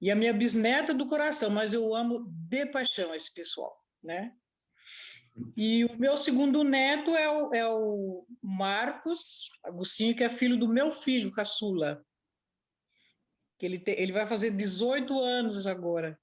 e 0.00 0.10
a 0.10 0.14
minha 0.14 0.32
bisneta 0.32 0.94
do 0.94 1.06
coração, 1.06 1.50
mas 1.50 1.74
eu 1.74 1.94
amo 1.94 2.26
de 2.28 2.66
paixão 2.66 3.14
esse 3.14 3.32
pessoal, 3.32 3.76
né? 4.02 4.32
E 5.56 5.84
o 5.84 5.96
meu 5.96 6.16
segundo 6.16 6.62
neto 6.62 7.14
é 7.16 7.28
o, 7.28 7.54
é 7.54 7.66
o 7.66 8.26
Marcos 8.42 9.50
Agostinho, 9.64 10.14
que 10.14 10.24
é 10.24 10.30
filho 10.30 10.58
do 10.58 10.68
meu 10.68 10.92
filho, 10.92 11.30
caçula. 11.30 12.04
Que 13.58 13.66
ele, 13.66 13.78
te, 13.78 13.92
ele 13.92 14.12
vai 14.12 14.26
fazer 14.26 14.50
18 14.50 15.18
anos 15.20 15.66
agora, 15.66 16.18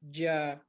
dia, 0.00 0.60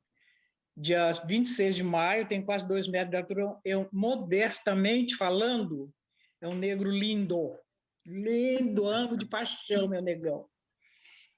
dia 0.75 1.11
26 1.11 1.75
de 1.75 1.83
maio, 1.83 2.27
tem 2.27 2.43
quase 2.43 2.67
dois 2.67 2.87
metros 2.87 3.11
de 3.11 3.17
altura. 3.17 3.57
Eu, 3.63 3.87
modestamente 3.91 5.15
falando, 5.15 5.93
é 6.41 6.47
um 6.47 6.55
negro 6.55 6.89
lindo, 6.89 7.57
lindo, 8.05 8.87
amo 8.87 9.17
de 9.17 9.25
paixão, 9.25 9.87
meu 9.87 10.01
negão. 10.01 10.47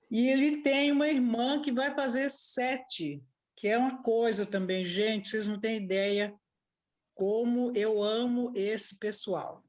E 0.09 0.29
ele 0.29 0.61
tem 0.61 0.91
uma 0.91 1.07
irmã 1.07 1.61
que 1.61 1.71
vai 1.71 1.93
fazer 1.93 2.29
sete 2.29 3.23
que 3.55 3.67
é 3.67 3.77
uma 3.77 4.01
coisa 4.01 4.45
também, 4.45 4.83
gente, 4.83 5.29
vocês 5.29 5.47
não 5.47 5.59
têm 5.59 5.77
ideia 5.77 6.37
como 7.13 7.71
eu 7.75 8.03
amo 8.03 8.51
esse 8.53 8.99
pessoal. 8.99 9.63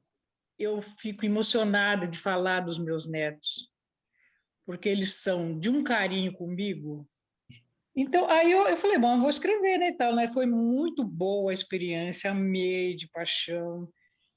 Eu 0.59 0.81
fico 0.81 1.25
emocionada 1.25 2.07
de 2.07 2.17
falar 2.17 2.61
dos 2.61 2.77
meus 2.77 3.07
netos, 3.07 3.71
porque 4.65 4.89
eles 4.89 5.15
são 5.15 5.57
de 5.57 5.69
um 5.69 5.83
carinho 5.83 6.33
comigo. 6.33 7.07
Então, 7.99 8.29
aí 8.29 8.51
eu, 8.51 8.67
eu 8.67 8.77
falei, 8.77 8.99
bom, 8.99 9.15
eu 9.15 9.21
vou 9.21 9.29
escrever, 9.29 9.79
né, 9.79 9.91
tal, 9.91 10.15
né? 10.15 10.31
Foi 10.31 10.45
muito 10.45 11.03
boa 11.03 11.49
a 11.49 11.53
experiência, 11.53 12.29
amei 12.29 12.95
de 12.95 13.09
paixão. 13.09 13.89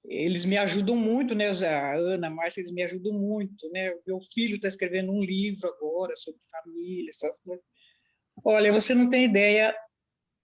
Eles 0.03 0.47
me 0.47 0.57
ajudam 0.57 0.97
muito, 0.97 1.35
né, 1.35 1.51
a 1.67 1.95
Ana, 1.95 2.29
a 2.29 2.31
Márcia, 2.31 2.63
eles 2.63 2.73
me 2.73 2.83
ajudam 2.83 3.13
muito, 3.13 3.71
né? 3.71 3.95
Meu 4.07 4.19
filho 4.33 4.55
está 4.55 4.67
escrevendo 4.67 5.13
um 5.13 5.23
livro 5.23 5.69
agora 5.69 6.17
sobre 6.17 6.41
família, 6.51 7.11
essas 7.11 7.39
coisas. 7.41 7.63
Olha, 8.43 8.73
você 8.73 8.95
não 8.95 9.11
tem 9.11 9.27
ideia, 9.27 9.77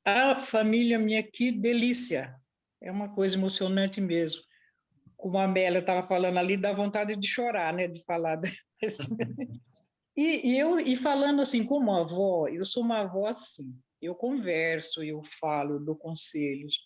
a 0.05 0.37
família 0.37 0.99
minha, 0.99 1.23
que 1.23 1.51
delícia. 1.51 2.37
É 2.83 2.93
uma 2.93 3.15
coisa 3.15 3.35
emocionante 3.35 3.99
mesmo. 3.99 4.43
Como 5.17 5.39
a 5.39 5.45
Amélia 5.45 5.79
estava 5.79 6.07
falando 6.07 6.37
ali, 6.39 6.59
dá 6.59 6.75
vontade 6.75 7.17
de 7.17 7.27
chorar, 7.27 7.73
né? 7.73 7.89
De 7.89 8.05
falar. 8.05 8.39
e, 10.17 10.59
eu 10.59 10.79
e 10.81 10.97
falando 10.97 11.43
assim, 11.43 11.65
como 11.65 11.95
avó, 11.95 12.49
eu 12.49 12.65
sou 12.65 12.83
uma 12.83 13.01
avó 13.01 13.27
assim. 13.27 13.75
Eu 14.01 14.15
converso, 14.15 15.03
eu 15.03 15.23
falo, 15.41 15.75
eu 15.75 15.81
dou 15.81 15.97
conselhos. 15.97 16.79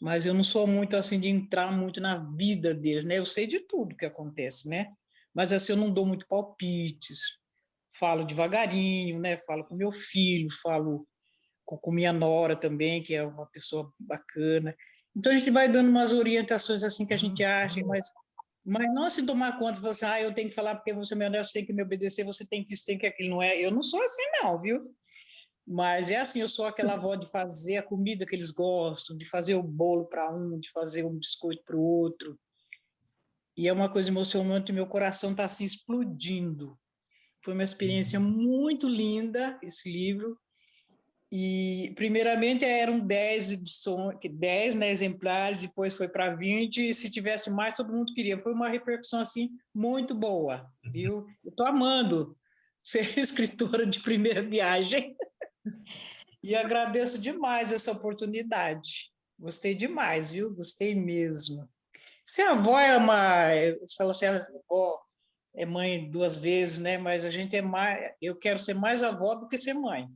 Mas 0.00 0.26
eu 0.26 0.32
não 0.32 0.44
sou 0.44 0.66
muito 0.66 0.96
assim 0.96 1.18
de 1.18 1.28
entrar 1.28 1.72
muito 1.72 2.00
na 2.00 2.18
vida 2.34 2.72
deles, 2.74 3.04
né? 3.04 3.18
Eu 3.18 3.26
sei 3.26 3.46
de 3.46 3.60
tudo 3.60 3.96
que 3.96 4.06
acontece, 4.06 4.68
né? 4.68 4.92
Mas 5.34 5.52
assim, 5.52 5.72
eu 5.72 5.76
não 5.76 5.92
dou 5.92 6.06
muito 6.06 6.26
palpites 6.28 7.38
falo 7.98 8.24
devagarinho, 8.24 9.18
né? 9.18 9.36
Falo 9.36 9.64
com 9.64 9.74
meu 9.74 9.90
filho, 9.90 10.48
falo 10.62 11.06
com, 11.64 11.76
com 11.76 11.90
minha 11.90 12.12
nora 12.12 12.54
também, 12.54 13.02
que 13.02 13.14
é 13.14 13.24
uma 13.24 13.46
pessoa 13.46 13.92
bacana. 13.98 14.74
Então 15.16 15.32
a 15.32 15.36
gente 15.36 15.50
vai 15.50 15.70
dando 15.70 15.90
umas 15.90 16.12
orientações 16.12 16.84
assim 16.84 17.04
que 17.04 17.14
a 17.14 17.18
gente 17.18 17.42
acha, 17.42 17.84
mas 17.84 18.12
mas 18.68 18.92
não 18.92 19.08
se 19.08 19.24
tomar 19.24 19.58
conta, 19.58 19.80
você, 19.80 20.04
ah, 20.04 20.20
eu 20.20 20.32
tenho 20.32 20.48
que 20.48 20.54
falar 20.54 20.76
porque 20.76 20.92
você 20.92 21.14
é 21.14 21.16
meu 21.16 21.30
neto, 21.30 21.46
você 21.46 21.54
tem 21.54 21.66
que 21.66 21.72
me 21.72 21.82
obedecer, 21.82 22.24
você 22.24 22.46
tem 22.46 22.64
que 22.64 22.74
isso, 22.74 22.84
tem 22.84 22.98
que 22.98 23.06
aquilo, 23.06 23.30
não 23.30 23.42
é? 23.42 23.58
Eu 23.58 23.70
não 23.70 23.82
sou 23.82 24.02
assim 24.02 24.22
não, 24.42 24.60
viu? 24.60 24.94
Mas 25.66 26.10
é 26.10 26.16
assim, 26.16 26.40
eu 26.40 26.48
sou 26.48 26.66
aquela 26.66 26.94
avó 26.94 27.14
de 27.14 27.30
fazer 27.30 27.76
a 27.76 27.82
comida 27.82 28.24
que 28.24 28.34
eles 28.34 28.50
gostam, 28.50 29.16
de 29.16 29.24
fazer 29.24 29.54
o 29.54 29.62
bolo 29.62 30.06
para 30.06 30.34
um, 30.34 30.58
de 30.58 30.70
fazer 30.70 31.04
um 31.04 31.18
biscoito 31.18 31.62
para 31.64 31.76
o 31.76 31.82
outro. 31.82 32.38
E 33.56 33.68
é 33.68 33.72
uma 33.72 33.90
coisa 33.90 34.08
emocionante, 34.08 34.72
meu 34.72 34.86
coração 34.86 35.32
está 35.32 35.44
assim 35.44 35.64
explodindo 35.64 36.78
foi 37.48 37.54
uma 37.54 37.62
experiência 37.62 38.20
uhum. 38.20 38.28
muito 38.28 38.88
linda 38.88 39.58
esse 39.62 39.90
livro. 39.90 40.38
E, 41.30 41.92
primeiramente, 41.94 42.64
eram 42.64 42.98
10 42.98 43.52
edições, 43.52 44.18
10 44.24 44.74
né, 44.76 44.90
exemplares, 44.90 45.60
depois 45.60 45.94
foi 45.94 46.08
para 46.08 46.34
20, 46.34 46.88
e 46.88 46.94
se 46.94 47.10
tivesse 47.10 47.50
mais, 47.50 47.74
todo 47.74 47.92
mundo 47.92 48.14
queria. 48.14 48.42
Foi 48.42 48.52
uma 48.52 48.68
repercussão, 48.68 49.20
assim, 49.20 49.50
muito 49.74 50.14
boa, 50.14 50.66
viu? 50.90 51.26
Eu 51.44 51.50
estou 51.50 51.66
amando 51.66 52.34
ser 52.82 53.18
escritora 53.18 53.86
de 53.86 54.00
primeira 54.00 54.42
viagem 54.42 55.14
e 56.42 56.54
agradeço 56.54 57.20
demais 57.20 57.72
essa 57.72 57.92
oportunidade. 57.92 59.10
Gostei 59.38 59.74
demais, 59.74 60.32
viu? 60.32 60.54
Gostei 60.54 60.94
mesmo. 60.94 61.68
Se 62.24 62.40
a 62.40 62.52
avó 62.52 62.78
é 62.78 62.96
uma... 62.96 63.48
Você 63.80 63.96
falou 63.98 64.10
assim, 64.12 64.26
a 64.26 64.36
avó 64.36 64.98
é 65.54 65.66
mãe 65.66 66.10
duas 66.10 66.38
vezes, 66.38 66.78
né? 66.78 66.96
Mas 66.96 67.26
a 67.26 67.30
gente 67.30 67.54
é 67.54 67.60
mais, 67.60 68.12
eu 68.20 68.34
quero 68.34 68.58
ser 68.58 68.74
mais 68.74 69.02
avó 69.02 69.34
do 69.34 69.46
que 69.46 69.58
ser 69.58 69.74
mãe. 69.74 70.08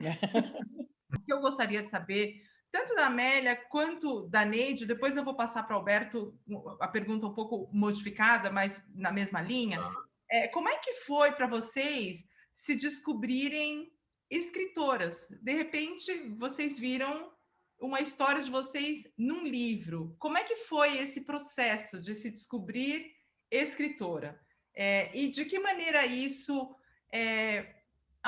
O 1.10 1.20
que 1.24 1.32
eu 1.32 1.40
gostaria 1.40 1.82
de 1.82 1.88
saber, 1.88 2.42
tanto 2.70 2.94
da 2.94 3.06
Amélia 3.06 3.56
quanto 3.56 4.28
da 4.28 4.44
Neide, 4.44 4.84
depois 4.84 5.16
eu 5.16 5.24
vou 5.24 5.34
passar 5.34 5.62
para 5.62 5.74
o 5.74 5.78
Alberto 5.78 6.38
a 6.80 6.86
pergunta 6.86 7.26
um 7.26 7.32
pouco 7.32 7.70
modificada, 7.72 8.50
mas 8.50 8.86
na 8.94 9.10
mesma 9.10 9.40
linha. 9.40 9.78
Tá. 9.78 9.92
É, 10.30 10.48
como 10.48 10.68
é 10.68 10.76
que 10.76 10.92
foi 11.06 11.32
para 11.32 11.46
vocês 11.46 12.24
se 12.52 12.76
descobrirem 12.76 13.90
escritoras? 14.30 15.28
De 15.40 15.52
repente, 15.52 16.12
vocês 16.36 16.78
viram 16.78 17.32
uma 17.80 18.00
história 18.00 18.42
de 18.42 18.50
vocês 18.50 19.10
num 19.16 19.44
livro. 19.44 20.14
Como 20.18 20.36
é 20.36 20.44
que 20.44 20.56
foi 20.56 20.98
esse 20.98 21.22
processo 21.22 22.00
de 22.00 22.14
se 22.14 22.30
descobrir 22.30 23.10
escritora? 23.50 24.38
É, 24.74 25.10
e 25.16 25.30
de 25.30 25.44
que 25.46 25.58
maneira 25.58 26.04
isso 26.04 26.74
é, 27.10 27.77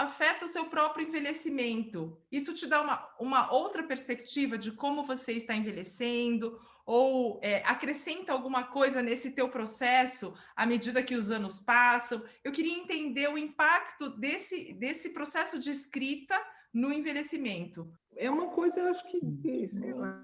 afeta 0.00 0.44
o 0.44 0.48
seu 0.48 0.66
próprio 0.66 1.06
envelhecimento? 1.06 2.16
Isso 2.30 2.54
te 2.54 2.66
dá 2.66 2.80
uma, 2.80 3.08
uma 3.18 3.52
outra 3.52 3.82
perspectiva 3.82 4.56
de 4.56 4.72
como 4.72 5.04
você 5.04 5.32
está 5.32 5.54
envelhecendo? 5.54 6.60
Ou 6.86 7.38
é, 7.42 7.62
acrescenta 7.64 8.32
alguma 8.32 8.64
coisa 8.64 9.02
nesse 9.02 9.30
teu 9.30 9.48
processo 9.48 10.34
à 10.56 10.66
medida 10.66 11.02
que 11.02 11.14
os 11.14 11.30
anos 11.30 11.60
passam? 11.60 12.24
Eu 12.42 12.50
queria 12.50 12.76
entender 12.76 13.28
o 13.28 13.38
impacto 13.38 14.10
desse, 14.10 14.72
desse 14.72 15.10
processo 15.10 15.58
de 15.58 15.70
escrita 15.70 16.40
no 16.72 16.92
envelhecimento? 16.92 17.92
É 18.16 18.30
uma 18.30 18.48
coisa, 18.48 18.80
eu 18.80 18.88
acho 18.88 19.06
que, 19.06 19.68
sei 19.68 19.92
lá, 19.92 20.20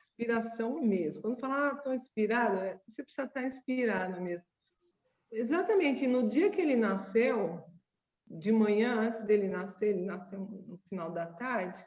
inspiração 0.00 0.80
mesmo. 0.80 1.22
Quando 1.22 1.40
fala, 1.40 1.70
ah, 1.70 1.74
estou 1.76 1.94
inspirada, 1.94 2.66
é, 2.66 2.80
você 2.88 3.02
precisa 3.02 3.26
estar 3.26 3.44
inspirada 3.44 4.20
mesmo. 4.20 4.46
Exatamente, 5.30 6.06
no 6.06 6.28
dia 6.28 6.50
que 6.50 6.60
ele 6.60 6.74
nasceu, 6.74 7.62
de 8.30 8.52
manhã, 8.52 9.00
antes 9.00 9.22
dele 9.24 9.48
nascer, 9.48 9.88
ele 9.88 10.04
nasceu 10.04 10.40
no 10.40 10.78
final 10.88 11.10
da 11.10 11.26
tarde, 11.26 11.84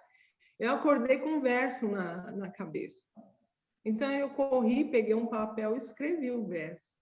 eu 0.60 0.72
acordei 0.72 1.18
com 1.18 1.30
um 1.30 1.42
verso 1.42 1.88
na, 1.88 2.32
na 2.32 2.50
cabeça. 2.50 3.10
Então 3.84 4.12
eu 4.12 4.30
corri, 4.30 4.86
peguei 4.86 5.16
um 5.16 5.26
papel 5.26 5.74
e 5.74 5.78
escrevi 5.78 6.32
o 6.32 6.46
verso. 6.46 6.96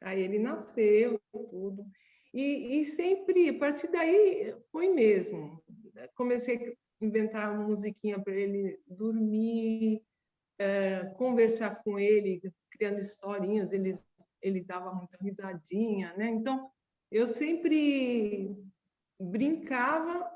Aí 0.00 0.20
ele 0.22 0.38
nasceu, 0.38 1.20
tudo. 1.32 1.86
E, 2.34 2.80
e 2.80 2.84
sempre, 2.84 3.48
a 3.48 3.58
partir 3.58 3.88
daí, 3.90 4.54
foi 4.70 4.88
mesmo. 4.92 5.62
Comecei 6.16 6.56
a 7.00 7.04
inventar 7.04 7.52
uma 7.52 7.66
musiquinha 7.66 8.20
para 8.20 8.34
ele 8.34 8.78
dormir, 8.86 10.02
é, 10.58 11.04
conversar 11.16 11.82
com 11.82 11.98
ele, 11.98 12.42
criando 12.70 12.98
historinhas, 12.98 13.72
ele, 13.72 13.94
ele 14.42 14.62
dava 14.62 14.92
muita 14.92 15.16
risadinha, 15.18 16.12
né? 16.16 16.28
Então, 16.28 16.70
eu 17.10 17.26
sempre 17.26 18.54
brincava 19.20 20.30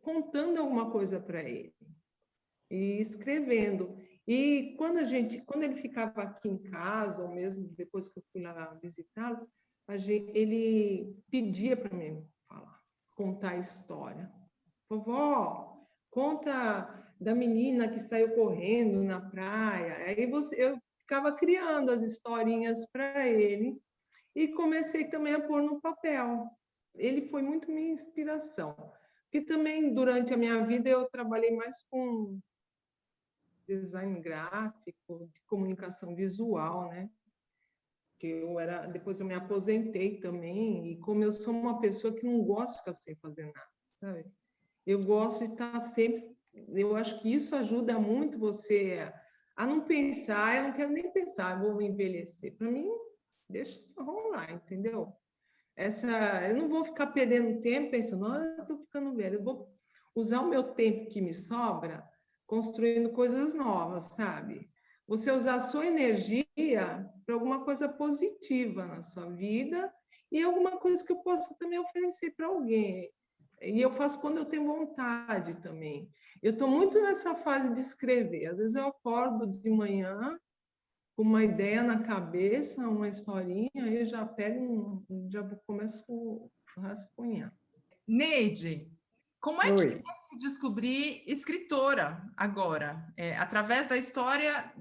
contando 0.00 0.58
alguma 0.58 0.90
coisa 0.90 1.20
para 1.20 1.42
ele 1.42 1.74
e 2.70 3.00
escrevendo. 3.00 3.96
E 4.26 4.74
quando 4.76 4.98
a 4.98 5.04
gente, 5.04 5.40
quando 5.42 5.64
ele 5.64 5.76
ficava 5.76 6.22
aqui 6.22 6.48
em 6.48 6.58
casa, 6.58 7.22
ou 7.22 7.30
mesmo 7.30 7.68
depois 7.76 8.08
que 8.08 8.18
eu 8.18 8.24
fui 8.32 8.42
lá 8.42 8.78
visitá-lo, 8.82 9.48
ele 9.88 11.16
pedia 11.30 11.76
para 11.76 11.96
mim 11.96 12.24
falar, 12.48 12.80
contar 13.16 13.50
a 13.50 13.58
história. 13.58 14.30
Vovó, 14.88 15.84
conta 16.10 17.12
da 17.20 17.34
menina 17.34 17.88
que 17.88 17.98
saiu 17.98 18.34
correndo 18.34 19.02
na 19.02 19.20
praia. 19.20 19.96
Aí 20.06 20.26
você, 20.26 20.64
eu 20.64 20.78
ficava 21.00 21.32
criando 21.32 21.90
as 21.90 22.02
historinhas 22.02 22.86
para 22.92 23.26
ele 23.26 23.80
e 24.34 24.48
comecei 24.48 25.04
também 25.08 25.34
a 25.34 25.40
pôr 25.40 25.60
no 25.60 25.80
papel. 25.80 26.48
Ele 26.94 27.22
foi 27.28 27.42
muito 27.42 27.70
minha 27.70 27.92
inspiração. 27.92 28.92
E 29.32 29.40
também 29.40 29.94
durante 29.94 30.34
a 30.34 30.36
minha 30.36 30.64
vida 30.66 30.88
eu 30.88 31.08
trabalhei 31.08 31.54
mais 31.54 31.82
com 31.84 32.40
design 33.66 34.20
gráfico, 34.20 35.30
de 35.32 35.40
comunicação 35.46 36.14
visual, 36.14 36.88
né? 36.88 37.08
Que 38.18 38.26
eu 38.26 38.58
era, 38.58 38.86
depois 38.86 39.20
eu 39.20 39.26
me 39.26 39.34
aposentei 39.34 40.18
também, 40.18 40.92
e 40.92 40.98
como 40.98 41.22
eu 41.22 41.30
sou 41.30 41.54
uma 41.54 41.80
pessoa 41.80 42.12
que 42.12 42.26
não 42.26 42.42
gosta 42.42 42.72
de 42.72 42.78
ficar 42.78 42.92
sem 42.92 43.14
fazer 43.16 43.46
nada, 43.46 43.70
sabe? 44.00 44.24
Eu 44.84 45.04
gosto 45.04 45.46
de 45.46 45.52
estar 45.52 45.80
sempre, 45.80 46.36
eu 46.52 46.96
acho 46.96 47.20
que 47.20 47.32
isso 47.32 47.54
ajuda 47.54 47.98
muito 47.98 48.38
você 48.38 49.12
a 49.56 49.66
não 49.66 49.84
pensar, 49.84 50.56
eu 50.56 50.62
não 50.64 50.72
quero 50.72 50.90
nem 50.90 51.12
pensar, 51.12 51.60
vou 51.60 51.80
envelhecer. 51.80 52.56
Para 52.56 52.70
mim, 52.70 52.90
deixa 53.48 53.80
rolar, 53.96 54.50
entendeu? 54.52 55.14
Essa, 55.80 56.46
eu 56.46 56.54
não 56.54 56.68
vou 56.68 56.84
ficar 56.84 57.06
perdendo 57.06 57.62
tempo 57.62 57.90
pensando, 57.90 58.26
olha, 58.26 58.54
eu 58.58 58.62
estou 58.62 58.76
ficando 58.76 59.14
velho, 59.14 59.36
eu 59.36 59.42
vou 59.42 59.74
usar 60.14 60.42
o 60.42 60.46
meu 60.46 60.62
tempo 60.62 61.08
que 61.08 61.22
me 61.22 61.32
sobra 61.32 62.06
construindo 62.46 63.08
coisas 63.12 63.54
novas, 63.54 64.04
sabe? 64.04 64.68
Você 65.08 65.32
usar 65.32 65.58
sua 65.60 65.86
energia 65.86 66.44
para 67.24 67.34
alguma 67.34 67.64
coisa 67.64 67.88
positiva 67.88 68.84
na 68.84 69.00
sua 69.00 69.30
vida 69.30 69.90
e 70.30 70.42
alguma 70.42 70.72
coisa 70.72 71.02
que 71.02 71.12
eu 71.12 71.22
possa 71.22 71.56
também 71.58 71.78
oferecer 71.78 72.34
para 72.36 72.48
alguém. 72.48 73.10
E 73.62 73.80
eu 73.80 73.90
faço 73.90 74.20
quando 74.20 74.36
eu 74.36 74.44
tenho 74.44 74.66
vontade 74.66 75.54
também. 75.62 76.10
Eu 76.42 76.52
estou 76.52 76.68
muito 76.68 77.00
nessa 77.00 77.34
fase 77.34 77.72
de 77.72 77.80
escrever. 77.80 78.48
Às 78.48 78.58
vezes 78.58 78.74
eu 78.74 78.88
acordo 78.88 79.46
de 79.46 79.70
manhã 79.70 80.38
com 81.20 81.24
uma 81.24 81.44
ideia 81.44 81.82
na 81.82 81.98
cabeça, 81.98 82.88
uma 82.88 83.06
historinha, 83.06 83.70
aí 83.74 83.96
eu 83.96 84.06
já 84.06 84.24
pego, 84.24 85.04
já 85.28 85.42
começo 85.66 86.50
a 86.78 86.80
rascunhar. 86.80 87.52
Neide, 88.08 88.90
como 89.38 89.62
é 89.62 89.70
Oi. 89.70 89.76
que 89.76 89.84
é 89.84 90.02
se 90.30 90.38
descobrir 90.38 91.22
escritora 91.26 92.22
agora? 92.38 93.06
É, 93.18 93.36
através 93.36 93.86
da 93.86 93.98
história, 93.98 94.72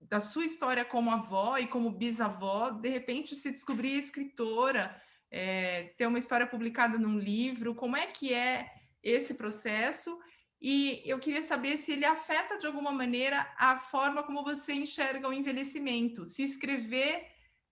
da 0.00 0.18
sua 0.18 0.44
história 0.44 0.84
como 0.84 1.12
avó 1.12 1.56
e 1.58 1.68
como 1.68 1.92
bisavó, 1.92 2.70
de 2.70 2.88
repente 2.88 3.36
se 3.36 3.52
descobrir 3.52 4.00
escritora, 4.00 5.00
é, 5.30 5.94
ter 5.96 6.08
uma 6.08 6.18
história 6.18 6.46
publicada 6.48 6.98
num 6.98 7.20
livro, 7.20 7.72
como 7.72 7.96
é 7.96 8.08
que 8.08 8.34
é 8.34 8.68
esse 9.00 9.32
processo? 9.32 10.18
E 10.60 11.02
eu 11.04 11.20
queria 11.20 11.42
saber 11.42 11.76
se 11.76 11.92
ele 11.92 12.04
afeta 12.04 12.58
de 12.58 12.66
alguma 12.66 12.90
maneira 12.90 13.52
a 13.56 13.76
forma 13.78 14.24
como 14.24 14.42
você 14.42 14.72
enxerga 14.72 15.28
o 15.28 15.32
envelhecimento. 15.32 16.26
Se 16.26 16.42
escrever 16.42 17.26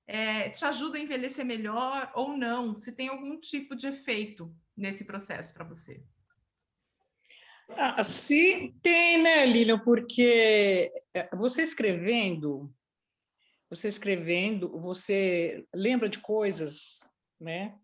é, 0.06 0.50
te 0.50 0.64
ajuda 0.64 0.96
a 0.96 1.00
envelhecer 1.00 1.44
melhor 1.44 2.12
ou 2.14 2.36
não, 2.36 2.76
se 2.76 2.92
tem 2.92 3.08
algum 3.08 3.38
tipo 3.38 3.74
de 3.74 3.88
efeito 3.88 4.54
nesse 4.76 5.04
processo 5.04 5.52
para 5.52 5.64
você. 5.64 6.00
Ah, 7.70 8.02
sim, 8.04 8.72
tem, 8.80 9.20
né, 9.20 9.44
Lilian? 9.44 9.80
Porque 9.80 10.92
é, 11.12 11.28
você 11.36 11.62
escrevendo, 11.62 12.72
você 13.68 13.88
escrevendo, 13.88 14.78
você 14.78 15.66
lembra 15.74 16.08
de 16.08 16.20
coisas, 16.20 17.10
né? 17.40 17.76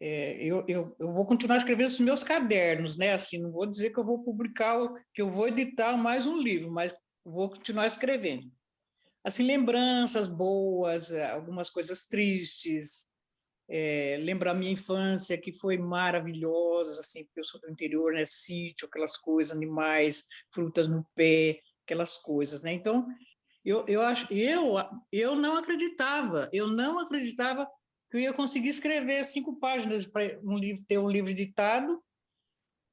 É, 0.00 0.42
eu, 0.42 0.64
eu, 0.66 0.96
eu 0.98 1.12
vou 1.12 1.26
continuar 1.26 1.58
escrevendo 1.58 1.88
os 1.88 2.00
meus 2.00 2.24
cadernos, 2.24 2.96
né? 2.96 3.12
Assim, 3.12 3.38
não 3.38 3.52
vou 3.52 3.66
dizer 3.66 3.90
que 3.90 3.98
eu 3.98 4.04
vou 4.04 4.24
publicar, 4.24 4.78
que 5.12 5.20
eu 5.20 5.30
vou 5.30 5.46
editar 5.46 5.96
mais 5.96 6.26
um 6.26 6.38
livro, 6.38 6.72
mas 6.72 6.94
vou 7.22 7.50
continuar 7.50 7.86
escrevendo. 7.86 8.50
Assim, 9.22 9.42
lembranças 9.42 10.26
boas, 10.26 11.12
algumas 11.12 11.68
coisas 11.68 12.06
tristes, 12.06 13.10
é, 13.68 14.16
lembro 14.18 14.50
a 14.50 14.54
minha 14.54 14.72
infância, 14.72 15.38
que 15.38 15.52
foi 15.52 15.76
maravilhosa, 15.76 17.00
assim, 17.00 17.24
porque 17.26 17.40
eu 17.40 17.44
sou 17.44 17.60
do 17.60 17.70
interior, 17.70 18.14
né? 18.14 18.24
Sítio, 18.24 18.88
aquelas 18.88 19.18
coisas, 19.18 19.54
animais, 19.54 20.26
frutas 20.52 20.88
no 20.88 21.06
pé, 21.14 21.60
aquelas 21.84 22.16
coisas, 22.16 22.62
né? 22.62 22.72
Então, 22.72 23.06
eu, 23.62 23.84
eu 23.86 24.00
acho, 24.00 24.32
eu, 24.32 24.76
eu 25.12 25.36
não 25.36 25.56
acreditava, 25.56 26.48
eu 26.52 26.66
não 26.66 26.98
acreditava 26.98 27.68
que 28.10 28.16
eu 28.16 28.20
ia 28.20 28.32
conseguir 28.32 28.68
escrever 28.68 29.24
cinco 29.24 29.58
páginas 29.58 30.06
para 30.06 30.40
um 30.42 30.56
livro, 30.56 30.84
ter 30.86 30.98
um 30.98 31.08
livro 31.08 31.30
editado, 31.30 32.02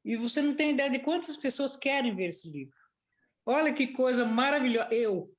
e 0.06 0.15
você 0.15 0.41
não 0.41 0.53
tem 0.53 0.71
ideia 0.71 0.89
de 0.89 0.99
quantas 0.99 1.36
pessoas 1.36 1.75
querem 1.75 2.15
ver 2.15 2.27
esse 2.27 2.49
livro. 2.49 2.75
Olha 3.45 3.73
que 3.73 3.88
coisa 3.88 4.25
maravilhosa. 4.25 4.89
Eu, 4.93 5.30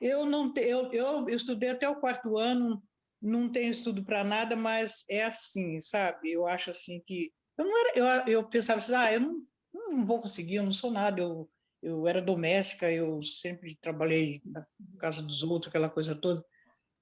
eu 0.00 0.26
não, 0.26 0.52
eu, 0.56 0.90
eu, 0.92 1.28
eu 1.28 1.36
estudei 1.36 1.70
até 1.70 1.88
o 1.88 2.00
quarto 2.00 2.36
ano 2.36 2.82
não 3.20 3.50
tenho 3.50 3.70
estudo 3.70 4.04
para 4.04 4.22
nada, 4.22 4.54
mas 4.54 5.04
é 5.10 5.24
assim, 5.24 5.80
sabe? 5.80 6.30
Eu 6.30 6.46
acho 6.46 6.70
assim 6.70 7.02
que 7.06 7.32
eu 7.58 7.64
não 7.64 7.78
era, 7.78 7.98
eu, 8.28 8.32
eu 8.34 8.48
pensava 8.48 8.78
assim, 8.78 8.94
ah, 8.94 9.12
eu 9.12 9.20
não, 9.20 9.42
não 9.72 10.04
vou 10.04 10.20
conseguir, 10.20 10.56
eu 10.56 10.62
não 10.62 10.72
sou 10.72 10.90
nada, 10.90 11.20
eu, 11.20 11.50
eu 11.82 12.06
era 12.06 12.20
doméstica, 12.20 12.90
eu 12.90 13.22
sempre 13.22 13.74
trabalhei 13.76 14.40
na 14.44 14.66
casa 14.98 15.22
dos 15.22 15.42
outros, 15.42 15.68
aquela 15.68 15.88
coisa 15.88 16.14
toda. 16.14 16.44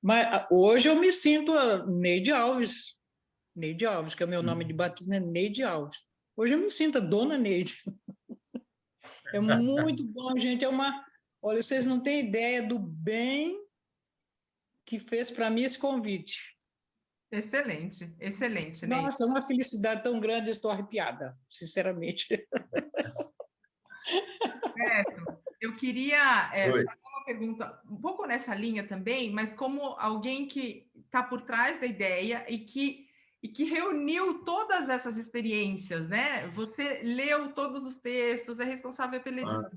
Mas 0.05 0.27
ah, 0.27 0.47
hoje 0.51 0.87
eu 0.87 1.01
me 1.01 1.11
sinto 1.11 1.55
a 1.55 1.87
Neide 1.87 2.31
Alves, 2.31 3.01
Neide 3.57 3.87
Alves, 3.87 4.15
que 4.15 4.23
é 4.23 4.27
o 4.27 4.29
meu 4.29 4.43
nome 4.43 4.63
de 4.63 4.75
batismo, 4.75 5.15
é 5.15 5.19
Neide 5.19 5.63
Alves. 5.63 6.05
Hoje 6.37 6.53
eu 6.55 6.59
me 6.59 6.71
sinto 6.71 6.99
a 6.99 7.01
dona 7.01 7.39
Neide. 7.39 7.73
É 9.33 9.41
muito 9.41 10.05
bom, 10.05 10.39
gente. 10.39 10.65
É 10.65 10.69
uma. 10.69 11.05
Olha, 11.43 11.61
vocês 11.61 11.85
não 11.87 12.01
têm 12.01 12.29
ideia 12.29 12.63
do 12.63 12.79
bem 12.79 13.61
que 14.87 15.01
fez 15.01 15.29
para 15.29 15.51
mim 15.51 15.65
esse 15.65 15.77
convite. 15.77 16.57
Excelente, 17.33 18.15
excelente. 18.21 18.87
Ney. 18.87 18.97
Nossa, 18.97 19.27
uma 19.27 19.43
felicidade 19.43 20.05
tão 20.05 20.21
grande, 20.21 20.53
estou 20.53 20.71
arrepiada, 20.71 21.37
sinceramente. 21.51 22.47
eu 25.61 25.75
queria 25.75 26.53
é, 26.55 26.71
uma 27.25 27.39
pergunta 27.39 27.81
um 27.91 27.97
pouco 27.97 28.27
nessa 28.27 28.55
linha 28.55 28.87
também, 28.87 29.33
mas 29.33 29.55
como 29.55 29.81
alguém 29.99 30.47
que 30.47 30.91
está 31.07 31.23
por 31.23 31.41
trás 31.41 31.81
da 31.81 31.87
ideia 31.87 32.45
e 32.49 32.59
que 32.59 33.05
e 33.43 33.49
que 33.49 33.65
reuniu 33.65 34.43
todas 34.43 34.89
essas 34.89 35.19
experiências, 35.19 36.09
né? 36.09 36.47
Você 36.49 37.03
leu 37.03 37.53
todos 37.53 37.85
os 37.85 37.99
textos, 37.99 38.59
é 38.59 38.65
responsável 38.65 39.21
pela 39.21 39.43
edição. 39.43 39.69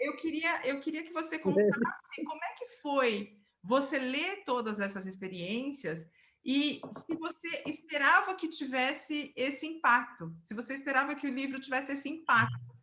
Eu 0.00 0.16
queria, 0.16 0.66
eu 0.66 0.80
queria 0.80 1.04
que 1.04 1.12
você 1.12 1.38
contasse 1.38 2.24
como 2.24 2.44
é 2.44 2.54
que 2.58 2.66
foi 2.82 3.38
você 3.62 3.98
lê 3.98 4.38
todas 4.44 4.80
essas 4.80 5.06
experiências 5.06 6.04
e 6.44 6.80
se 7.06 7.14
você 7.16 7.62
esperava 7.66 8.34
que 8.34 8.48
tivesse 8.48 9.32
esse 9.36 9.66
impacto, 9.66 10.34
se 10.36 10.52
você 10.52 10.74
esperava 10.74 11.14
que 11.14 11.28
o 11.28 11.32
livro 11.32 11.60
tivesse 11.60 11.92
esse 11.92 12.08
impacto. 12.08 12.73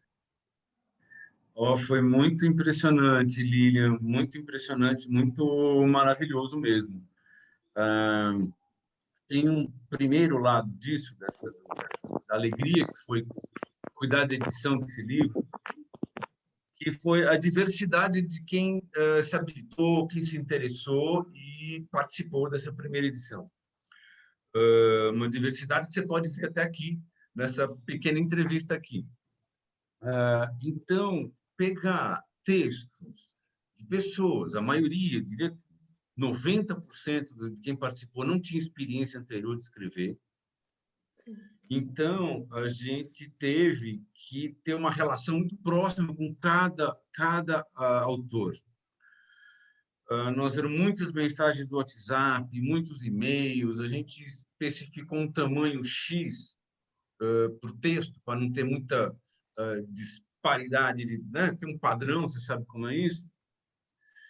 Oh, 1.54 1.78
foi 1.78 2.02
muito 2.02 2.46
impressionante, 2.46 3.44
Lilian, 3.44 3.98
muito 4.02 4.38
impressionante, 4.38 5.10
muito 5.10 5.86
maravilhoso 5.86 6.58
mesmo. 6.58 7.06
Ah, 7.76 8.34
tem 9.28 9.48
um 9.48 9.72
primeiro 9.90 10.38
lado 10.38 10.70
disso, 10.72 11.16
dessa 11.18 11.50
da 12.28 12.36
alegria 12.36 12.86
que 12.86 12.98
foi 13.06 13.26
cuidar 13.96 14.26
da 14.26 14.34
edição 14.34 14.78
desse 14.78 15.02
livro, 15.02 15.48
que 16.76 16.92
foi 16.92 17.28
a 17.28 17.38
diversidade 17.38 18.22
de 18.22 18.44
quem 18.44 18.80
uh, 18.80 19.22
se 19.22 19.36
habilitou, 19.36 20.08
quem 20.08 20.24
se 20.24 20.38
interessou 20.38 21.30
e 21.34 21.86
participou 21.92 22.50
dessa 22.50 22.74
primeira 22.74 23.08
edição. 23.08 23.50
Uh, 24.56 25.12
uma 25.14 25.30
diversidade 25.30 25.88
que 25.88 25.94
você 25.94 26.02
pode 26.02 26.28
ver 26.30 26.48
até 26.48 26.64
aqui, 26.64 27.00
nessa 27.36 27.68
pequena 27.86 28.20
entrevista 28.20 28.74
aqui. 28.74 29.06
Uh, 30.02 30.50
então, 30.64 31.32
pegar 31.62 32.26
textos 32.44 33.32
de 33.78 33.86
pessoas, 33.86 34.56
a 34.56 34.62
maioria, 34.62 35.24
diria 35.24 35.56
90% 36.18 37.52
de 37.52 37.62
quem 37.62 37.76
participou 37.76 38.26
não 38.26 38.42
tinha 38.42 38.60
experiência 38.60 39.20
anterior 39.20 39.56
de 39.56 39.62
escrever. 39.62 40.18
Então, 41.70 42.48
a 42.52 42.68
gente 42.68 43.30
teve 43.38 44.04
que 44.12 44.58
ter 44.64 44.74
uma 44.74 44.90
relação 44.90 45.38
muito 45.38 45.56
próxima 45.58 46.16
com 46.16 46.34
cada, 46.42 46.98
cada 47.14 47.62
uh, 47.78 48.06
autor. 48.06 48.56
Uh, 50.10 50.32
nós 50.36 50.58
eram 50.58 50.70
muitas 50.70 51.12
mensagens 51.12 51.68
do 51.68 51.78
WhatsApp, 51.78 52.60
muitos 52.60 53.06
e-mails, 53.06 53.80
a 53.80 53.86
gente 53.86 54.24
especificou 54.24 55.20
um 55.20 55.32
tamanho 55.32 55.84
X 55.84 56.58
uh, 57.22 57.52
por 57.60 57.72
texto, 57.78 58.20
para 58.26 58.40
não 58.40 58.52
ter 58.52 58.64
muita 58.64 59.16
disparidade, 60.42 61.06
de, 61.06 61.24
né? 61.32 61.56
tem 61.56 61.74
um 61.74 61.78
padrão, 61.78 62.24
você 62.24 62.40
sabe 62.40 62.66
como 62.66 62.88
é 62.88 62.96
isso. 62.98 63.30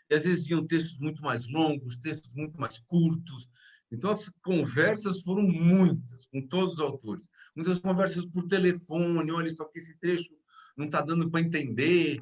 E 0.09 0.15
às 0.15 0.25
vezes 0.25 0.45
tinham 0.45 0.67
textos 0.67 0.99
muito 0.99 1.21
mais 1.21 1.47
longos, 1.47 1.97
textos 1.97 2.29
muito 2.33 2.59
mais 2.59 2.79
curtos. 2.79 3.49
Então, 3.89 4.11
as 4.11 4.29
conversas 4.43 5.21
foram 5.21 5.43
muitas, 5.43 6.25
com 6.27 6.45
todos 6.47 6.75
os 6.75 6.79
autores. 6.79 7.29
Muitas 7.55 7.79
conversas 7.79 8.25
por 8.25 8.47
telefone, 8.47 9.31
olha, 9.31 9.49
só 9.49 9.65
que 9.65 9.79
esse 9.79 9.97
trecho 9.97 10.33
não 10.77 10.85
está 10.85 11.01
dando 11.01 11.29
para 11.29 11.41
entender. 11.41 12.21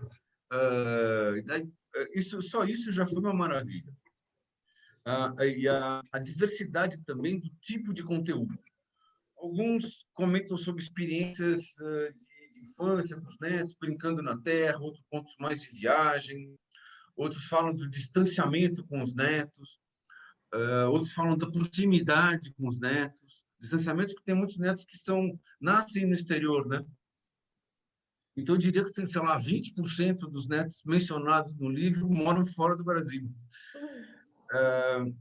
Uh, 0.52 1.72
isso, 2.14 2.42
só 2.42 2.64
isso 2.64 2.92
já 2.92 3.08
foi 3.08 3.20
uma 3.20 3.34
maravilha. 3.34 3.92
Uh, 5.08 5.44
e 5.44 5.68
a, 5.68 6.02
a 6.12 6.20
diversidade 6.20 7.04
também 7.04 7.40
do 7.40 7.50
tipo 7.62 7.94
de 7.94 8.04
conteúdo. 8.04 8.58
Alguns 9.38 10.08
comentam 10.14 10.58
sobre 10.58 10.84
experiências 10.84 11.76
uh, 11.80 12.14
de 12.14 12.26
infância 12.62 13.20
com 13.20 13.28
os 13.28 13.40
netos, 13.40 13.76
brincando 13.80 14.22
na 14.22 14.38
terra, 14.38 14.80
outros 14.80 15.04
pontos 15.10 15.36
mais 15.40 15.62
de 15.62 15.72
viagem, 15.72 16.56
outros 17.16 17.46
falam 17.46 17.74
do 17.74 17.90
distanciamento 17.90 18.86
com 18.86 19.02
os 19.02 19.14
netos, 19.16 19.80
uh, 20.54 20.90
outros 20.90 21.14
falam 21.14 21.38
da 21.38 21.50
proximidade 21.50 22.54
com 22.54 22.68
os 22.68 22.80
netos, 22.80 23.46
distanciamento 23.60 24.14
porque 24.14 24.26
tem 24.26 24.36
muitos 24.36 24.58
netos 24.58 24.86
que 24.86 24.98
são 24.98 25.40
nascem 25.60 26.06
no 26.06 26.14
exterior, 26.14 26.68
né? 26.68 26.86
Então, 28.38 28.56
eu 28.56 28.60
diria 28.60 28.86
que 28.86 28.94
tem, 28.94 29.06
sei 29.06 29.22
lá, 29.22 29.38
20% 29.38 30.20
dos 30.30 30.48
netos 30.48 30.82
mencionados 30.86 31.54
no 31.56 31.70
livro 31.70 32.10
moram 32.10 32.46
fora 32.46 32.76
do 32.76 32.86
Brasil. 32.86 33.30
Uh, 34.52 35.14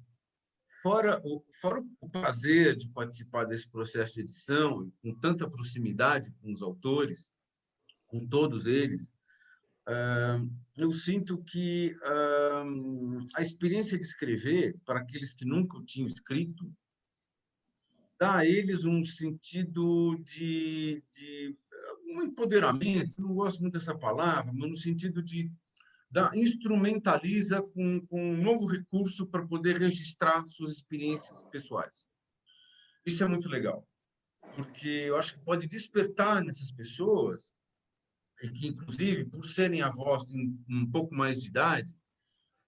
fora, 0.83 1.21
o, 1.25 1.43
fora 1.61 1.85
o 2.01 2.09
prazer 2.09 2.77
de 2.77 2.89
participar 2.89 3.45
desse 3.45 3.69
processo 3.69 4.15
de 4.15 4.21
edição, 4.21 4.91
com 5.03 5.15
tanta 5.15 5.49
proximidade 5.49 6.33
com 6.41 6.53
os 6.53 6.63
autores, 6.63 7.33
com 8.07 8.27
todos 8.27 8.67
eles, 8.67 9.13
eu 10.77 10.93
sinto 10.93 11.43
que 11.45 11.97
a 13.35 13.41
experiência 13.41 13.99
de 13.99 14.05
escrever, 14.05 14.77
para 14.85 15.01
aqueles 15.01 15.35
que 15.35 15.45
nunca 15.45 15.83
tinham 15.85 16.07
escrito, 16.07 16.71
dá 18.19 18.39
a 18.39 18.47
eles 18.47 18.85
um 18.85 19.05
sentido 19.05 20.17
de, 20.19 21.03
de 21.11 21.57
um 22.09 22.23
empoderamento, 22.23 23.21
não 23.21 23.35
gosto 23.35 23.61
muito 23.61 23.75
dessa 23.75 23.97
palavra, 23.97 24.53
mas 24.53 24.71
no 24.71 24.77
sentido 24.77 25.23
de 25.23 25.51
da, 26.11 26.31
instrumentaliza 26.35 27.63
com, 27.63 28.07
com 28.07 28.33
um 28.33 28.43
novo 28.43 28.67
recurso 28.67 29.27
para 29.27 29.47
poder 29.47 29.79
registrar 29.79 30.47
suas 30.47 30.73
experiências 30.73 31.45
pessoais. 31.45 32.09
Isso 33.05 33.23
é 33.23 33.29
muito 33.29 33.49
legal, 33.49 33.87
porque 34.55 34.89
eu 34.89 35.17
acho 35.17 35.35
que 35.35 35.45
pode 35.45 35.67
despertar 35.67 36.43
nessas 36.43 36.73
pessoas 36.73 37.55
e 38.43 38.51
que, 38.51 38.69
inclusive, 38.69 39.25
por 39.25 39.49
serem 39.49 39.83
avós 39.83 40.27
de 40.27 40.39
um 40.69 40.91
pouco 40.91 41.15
mais 41.15 41.43
de 41.43 41.49
idade, 41.49 41.93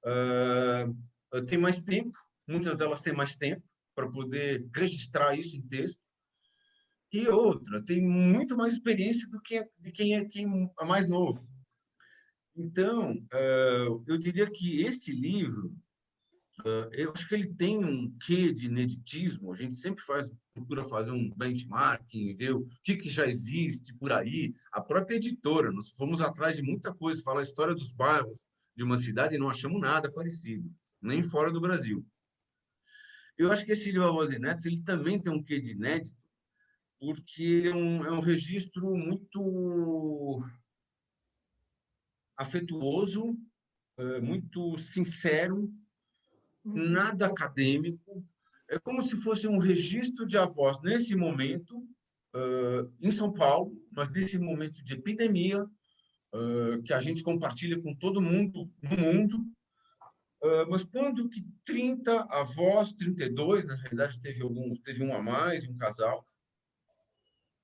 uh, 0.05 1.43
tem 1.47 1.59
mais 1.59 1.81
tempo, 1.81 2.17
muitas 2.47 2.77
delas 2.77 3.03
têm 3.03 3.13
mais 3.13 3.37
tempo 3.37 3.63
para 3.95 4.11
poder 4.11 4.69
registrar 4.75 5.39
isso 5.39 5.57
em 5.57 5.63
texto. 5.63 6.01
E 7.13 7.29
outra, 7.29 7.85
tem 7.85 8.01
muito 8.01 8.57
mais 8.57 8.73
experiência 8.73 9.29
do 9.29 9.41
que 9.41 9.65
de 9.79 9.91
quem 9.91 10.17
é 10.17 10.25
quem 10.25 10.71
é 10.81 10.85
mais 10.85 11.09
novo. 11.09 11.47
Então, 12.57 13.13
uh, 13.13 14.05
eu 14.07 14.19
diria 14.19 14.51
que 14.51 14.83
esse 14.83 15.13
livro 15.13 15.75
Uh, 16.61 16.93
eu 16.93 17.13
acho 17.13 17.27
que 17.27 17.35
ele 17.35 17.55
tem 17.55 17.83
um 17.83 18.15
quê 18.21 18.53
de 18.53 18.67
ineditismo. 18.67 19.53
A 19.53 19.57
gente 19.57 19.77
sempre 19.77 20.05
faz, 20.05 20.31
procura 20.53 20.85
fazer 20.85 21.11
um 21.11 21.31
benchmarking, 21.35 22.35
ver 22.35 22.55
o 22.55 22.69
que, 22.85 22.97
que 22.97 23.09
já 23.09 23.27
existe 23.27 23.95
por 23.95 24.13
aí. 24.13 24.55
A 24.73 24.81
própria 24.81 25.17
editora, 25.17 25.73
nós 25.73 25.91
fomos 25.91 26.21
atrás 26.21 26.57
de 26.57 26.63
muita 26.63 26.93
coisa, 26.93 27.23
fala 27.23 27.41
a 27.41 27.43
história 27.43 27.75
dos 27.75 27.91
bairros 27.91 28.45
de 28.77 28.85
uma 28.85 28.97
cidade 28.97 29.37
e 29.37 29.39
não 29.39 29.49
achamos 29.49 29.81
nada 29.81 30.13
parecido, 30.13 30.71
nem 31.01 31.23
fora 31.23 31.51
do 31.51 31.61
Brasil. 31.61 32.05
Eu 33.39 33.51
acho 33.51 33.65
que 33.65 33.73
esse 33.73 33.91
livro 33.91 34.07
Avós 34.07 34.33
e 34.33 34.39
Netos, 34.39 34.67
ele 34.67 34.83
também 34.83 35.19
tem 35.19 35.33
um 35.33 35.43
quê 35.43 35.59
de 35.59 35.73
inédito, 35.73 36.17
porque 36.99 37.63
é 37.65 37.75
um, 37.75 38.05
é 38.05 38.13
um 38.13 38.21
registro 38.21 38.95
muito 38.95 40.45
afetuoso, 42.41 43.37
é, 43.99 44.21
muito 44.21 44.79
sincero, 44.79 45.71
nada 46.65 47.27
acadêmico, 47.27 48.25
é 48.67 48.79
como 48.79 49.03
se 49.03 49.21
fosse 49.21 49.47
um 49.47 49.59
registro 49.59 50.27
de 50.27 50.39
avós 50.39 50.81
nesse 50.81 51.15
momento, 51.15 51.77
uh, 52.35 52.91
em 53.01 53.11
São 53.11 53.33
Paulo, 53.33 53.77
mas 53.91 54.09
nesse 54.11 54.39
momento 54.39 54.83
de 54.83 54.95
epidemia, 54.95 55.63
uh, 55.63 56.83
que 56.85 56.95
a 56.95 57.01
gente 57.01 57.23
compartilha 57.23 57.81
com 57.83 57.95
todo 57.95 58.23
mundo 58.23 58.71
no 58.83 58.97
mundo, 58.97 59.39
mas 60.71 60.85
quando 60.85 61.29
que 61.29 61.45
30 61.67 62.23
avós, 62.31 62.95
32, 62.95 63.67
na 63.67 63.75
realidade 63.75 64.23
teve 64.23 64.43
alguns, 64.43 64.81
teve 64.81 65.05
um 65.05 65.15
a 65.15 65.21
mais, 65.21 65.69
um 65.69 65.77
casal, 65.77 66.27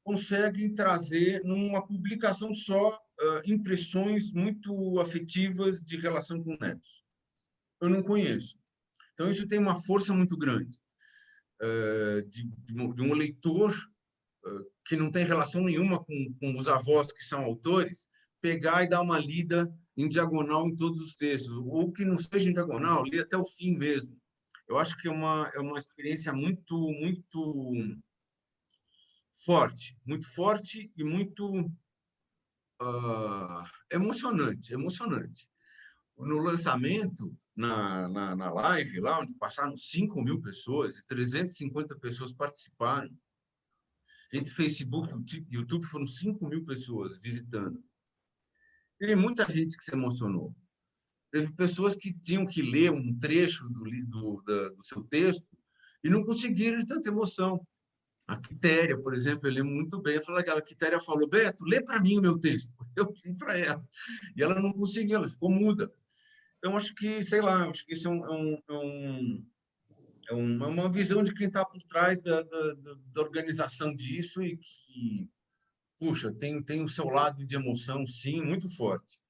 conseguem 0.04 0.74
trazer 0.74 1.42
numa 1.42 1.86
publicação 1.86 2.54
só 2.54 3.00
impressões 3.44 4.30
muito 4.32 5.00
afetivas 5.00 5.82
de 5.82 5.96
relação 5.96 6.42
com 6.42 6.56
netos. 6.60 7.02
Eu 7.80 7.88
não 7.88 8.02
conheço. 8.02 8.58
Então, 9.14 9.30
isso 9.30 9.48
tem 9.48 9.58
uma 9.58 9.76
força 9.76 10.12
muito 10.12 10.36
grande 10.36 10.78
uh, 11.62 12.22
de, 12.28 12.44
de, 12.44 13.02
um 13.02 13.14
leitor 13.14 13.72
uh, 14.44 14.70
que 14.84 14.96
não 14.96 15.10
tem 15.10 15.24
relação 15.24 15.62
nenhuma 15.64 16.04
com, 16.04 16.34
com 16.38 16.58
os 16.58 16.68
avós 16.68 17.10
que 17.12 17.24
são 17.24 17.42
autores, 17.42 18.06
pegar 18.40 18.84
e 18.84 18.88
dar 18.88 19.00
uma 19.00 19.18
lida 19.18 19.72
em 19.96 20.08
diagonal 20.08 20.68
em 20.68 20.76
todos 20.76 21.00
os 21.00 21.16
textos, 21.16 21.56
ou 21.56 21.90
que 21.90 22.04
não 22.04 22.18
seja 22.18 22.50
em 22.50 22.52
diagonal, 22.52 23.02
ler 23.04 23.22
até 23.22 23.36
o 23.36 23.44
fim 23.44 23.76
mesmo. 23.76 24.14
Eu 24.68 24.78
acho 24.78 24.96
que 24.98 25.08
é 25.08 25.10
uma, 25.10 25.50
é 25.54 25.60
uma 25.60 25.78
experiência 25.78 26.32
muito, 26.32 26.76
muito 26.76 27.96
forte, 29.44 29.96
muito 30.04 30.28
forte 30.34 30.92
e 30.96 31.04
muito 31.04 31.70
uh, 32.80 33.64
emocionante, 33.90 34.72
emocionante. 34.72 35.48
No 36.16 36.38
lançamento, 36.38 37.36
na, 37.54 38.08
na, 38.08 38.36
na 38.36 38.50
live, 38.50 39.00
lá 39.00 39.20
onde 39.20 39.34
passaram 39.34 39.76
5 39.76 40.22
mil 40.22 40.40
pessoas, 40.40 41.02
350 41.02 41.98
pessoas 41.98 42.32
participaram. 42.32 43.10
Entre 44.32 44.52
Facebook 44.52 45.12
e 45.34 45.54
YouTube 45.54 45.86
foram 45.86 46.06
5 46.06 46.46
mil 46.48 46.64
pessoas 46.64 47.16
visitando. 47.18 47.82
Teve 48.98 49.14
muita 49.14 49.48
gente 49.50 49.76
que 49.76 49.84
se 49.84 49.92
emocionou. 49.92 50.54
Teve 51.30 51.52
pessoas 51.52 51.94
que 51.94 52.12
tinham 52.12 52.46
que 52.46 52.62
ler 52.62 52.90
um 52.90 53.18
trecho 53.18 53.68
do, 53.68 53.84
do, 54.06 54.42
da, 54.42 54.68
do 54.70 54.82
seu 54.82 55.02
texto 55.04 55.46
e 56.02 56.08
não 56.08 56.24
conseguiram 56.24 56.78
de 56.78 56.86
tanta 56.86 57.08
emoção. 57.08 57.66
A 58.26 58.36
Quitéria, 58.36 58.98
por 58.98 59.14
exemplo, 59.14 59.46
eu 59.46 59.52
lembro 59.52 59.72
muito 59.72 60.00
bem. 60.00 60.18
Ela 60.28 60.40
aquela 60.40 60.60
Quitéria 60.60 60.98
falou: 60.98 61.28
Beto, 61.28 61.64
lê 61.64 61.80
para 61.80 62.00
mim 62.00 62.18
o 62.18 62.22
meu 62.22 62.38
texto. 62.38 62.74
Eu 62.96 63.12
li 63.24 63.36
para 63.36 63.58
ela. 63.58 63.88
E 64.34 64.42
ela 64.42 64.60
não 64.60 64.72
conseguiu, 64.72 65.16
ela 65.16 65.28
ficou 65.28 65.50
muda. 65.50 65.92
Então, 66.58 66.76
acho 66.76 66.94
que, 66.94 67.22
sei 67.22 67.40
lá, 67.40 67.68
acho 67.68 67.84
que 67.84 67.92
isso 67.92 68.08
é, 68.08 68.10
um, 68.10 68.24
é, 68.26 68.72
um, 68.72 69.46
é, 70.30 70.34
um, 70.34 70.64
é 70.64 70.66
uma 70.66 70.90
visão 70.90 71.22
de 71.22 71.34
quem 71.34 71.46
está 71.46 71.64
por 71.64 71.80
trás 71.82 72.20
da, 72.20 72.42
da, 72.42 72.74
da, 73.12 73.20
organização 73.20 73.94
disso 73.94 74.42
e 74.42 74.56
que, 74.56 75.30
puxa, 75.98 76.32
tem, 76.32 76.62
tem 76.62 76.82
o 76.82 76.88
seu 76.88 77.06
lado 77.06 77.44
de 77.44 77.54
emoção, 77.54 78.06
sim, 78.06 78.42
muito 78.42 78.68
forte. 78.74 79.20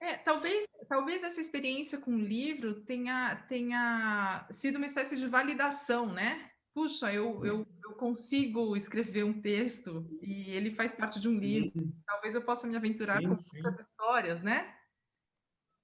É, 0.00 0.14
talvez, 0.14 0.66
talvez 0.88 1.22
essa 1.22 1.40
experiência 1.40 1.98
com 1.98 2.14
o 2.14 2.20
livro 2.20 2.80
tenha, 2.80 3.36
tenha 3.48 4.48
sido 4.50 4.76
uma 4.76 4.86
espécie 4.86 5.16
de 5.16 5.28
validação, 5.28 6.12
né? 6.12 6.50
Puxa, 6.76 7.10
eu, 7.10 7.42
eu, 7.42 7.66
eu 7.82 7.94
consigo 7.94 8.76
escrever 8.76 9.24
um 9.24 9.40
texto 9.40 10.06
e 10.20 10.50
ele 10.50 10.70
faz 10.70 10.92
parte 10.92 11.18
de 11.18 11.26
um 11.26 11.38
livro. 11.38 11.80
Sim. 11.80 11.94
Talvez 12.06 12.34
eu 12.34 12.42
possa 12.42 12.66
me 12.66 12.76
aventurar 12.76 13.18
sim, 13.18 13.28
com 13.28 13.32
histórias, 13.80 14.42
né? 14.42 14.76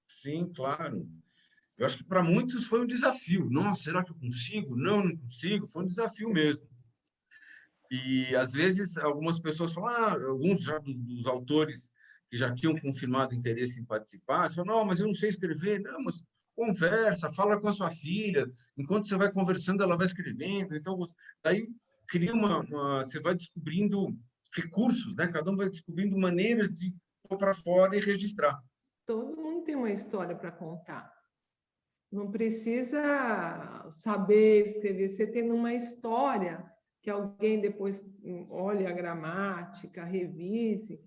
Sim, 0.07 0.53
claro. 0.53 1.09
Eu 1.75 1.87
acho 1.87 1.97
que 1.97 2.03
para 2.03 2.21
muitos 2.21 2.67
foi 2.67 2.81
um 2.81 2.85
desafio. 2.85 3.49
Nossa, 3.49 3.81
será 3.81 4.03
que 4.03 4.11
eu 4.11 4.15
consigo? 4.15 4.75
Não, 4.75 5.03
não 5.03 5.17
consigo. 5.17 5.67
Foi 5.67 5.81
um 5.83 5.87
desafio 5.87 6.29
mesmo. 6.29 6.69
E 7.89 8.35
às 8.35 8.53
vezes 8.53 8.95
algumas 8.95 9.39
pessoas 9.39 9.73
falam, 9.73 9.89
ah, 9.89 10.27
alguns 10.27 10.61
já 10.61 10.77
dos 10.77 11.25
autores 11.25 11.89
que 12.29 12.37
já 12.37 12.53
tinham 12.53 12.79
confirmado 12.79 13.33
interesse 13.33 13.81
em 13.81 13.85
participar, 13.85 14.53
falam, 14.53 14.75
não, 14.75 14.85
mas 14.85 14.99
eu 14.99 15.07
não 15.07 15.15
sei 15.15 15.29
escrever. 15.29 15.81
Não, 15.81 16.03
mas 16.03 16.23
conversa, 16.55 17.29
fala 17.29 17.59
com 17.59 17.67
a 17.67 17.73
sua 17.73 17.91
filha. 17.91 18.45
Enquanto 18.77 19.07
você 19.07 19.17
vai 19.17 19.31
conversando, 19.31 19.83
ela 19.83 19.97
vai 19.97 20.05
escrevendo. 20.05 20.75
Então, 20.75 20.97
aí 21.43 21.67
cria 22.07 22.33
uma, 22.33 22.61
uma 22.61 23.03
você 23.03 23.19
vai 23.19 23.35
descobrindo 23.35 24.15
recursos, 24.55 25.15
né? 25.15 25.27
Cada 25.27 25.51
um 25.51 25.55
vai 25.55 25.69
descobrindo 25.69 26.17
maneiras 26.17 26.71
de 26.71 26.93
pôr 27.27 27.37
para 27.37 27.53
fora 27.53 27.95
e 27.95 28.01
registrar. 28.01 28.61
Todo 29.05 29.35
mundo 29.35 29.63
tem 29.63 29.75
uma 29.75 29.91
história 29.91 30.35
para 30.35 30.51
contar. 30.51 31.11
Não 32.11 32.29
precisa 32.29 33.89
saber 33.89 34.67
escrever. 34.67 35.09
Você 35.09 35.25
tem 35.25 35.51
uma 35.51 35.73
história 35.73 36.63
que 37.01 37.09
alguém 37.09 37.59
depois 37.59 38.05
olhe 38.49 38.85
a 38.85 38.91
gramática, 38.91 40.05
revise, 40.05 41.03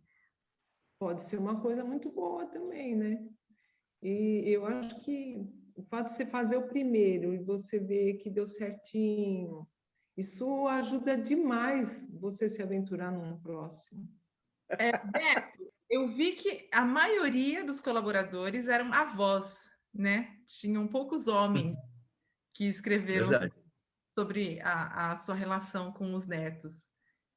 pode 0.99 1.23
ser 1.23 1.39
uma 1.39 1.61
coisa 1.61 1.85
muito 1.85 2.11
boa 2.11 2.47
também, 2.47 2.95
né? 2.95 3.25
E 4.07 4.49
eu 4.49 4.65
acho 4.67 5.01
que 5.01 5.45
o 5.75 5.83
fato 5.83 6.07
de 6.07 6.13
você 6.13 6.27
fazer 6.27 6.57
o 6.57 6.69
primeiro 6.69 7.35
e 7.35 7.39
você 7.39 7.79
ver 7.79 8.19
que 8.19 8.31
deu 8.31 8.47
certinho, 8.47 9.67
isso 10.17 10.69
ajuda 10.69 11.19
demais 11.19 12.07
você 12.13 12.49
se 12.49 12.63
aventurar 12.63 13.11
num 13.11 13.39
próximo. 13.39 14.09
É, 14.71 14.93
Beto, 14.93 15.73
eu 15.91 16.07
vi 16.09 16.33
que 16.33 16.69
a 16.73 16.85
maioria 16.85 17.65
dos 17.65 17.81
colaboradores 17.81 18.69
eram 18.69 18.93
avós 18.93 19.67
né? 19.99 20.37
Tinham 20.47 20.87
poucos 20.87 21.27
homens 21.27 21.77
que 22.55 22.67
escreveram 22.67 23.29
verdade. 23.29 23.61
sobre 24.15 24.61
a, 24.61 25.13
a, 25.13 25.17
sua 25.17 25.35
relação 25.35 25.93
com 25.93 26.15
os 26.15 26.27
netos. 26.27 26.91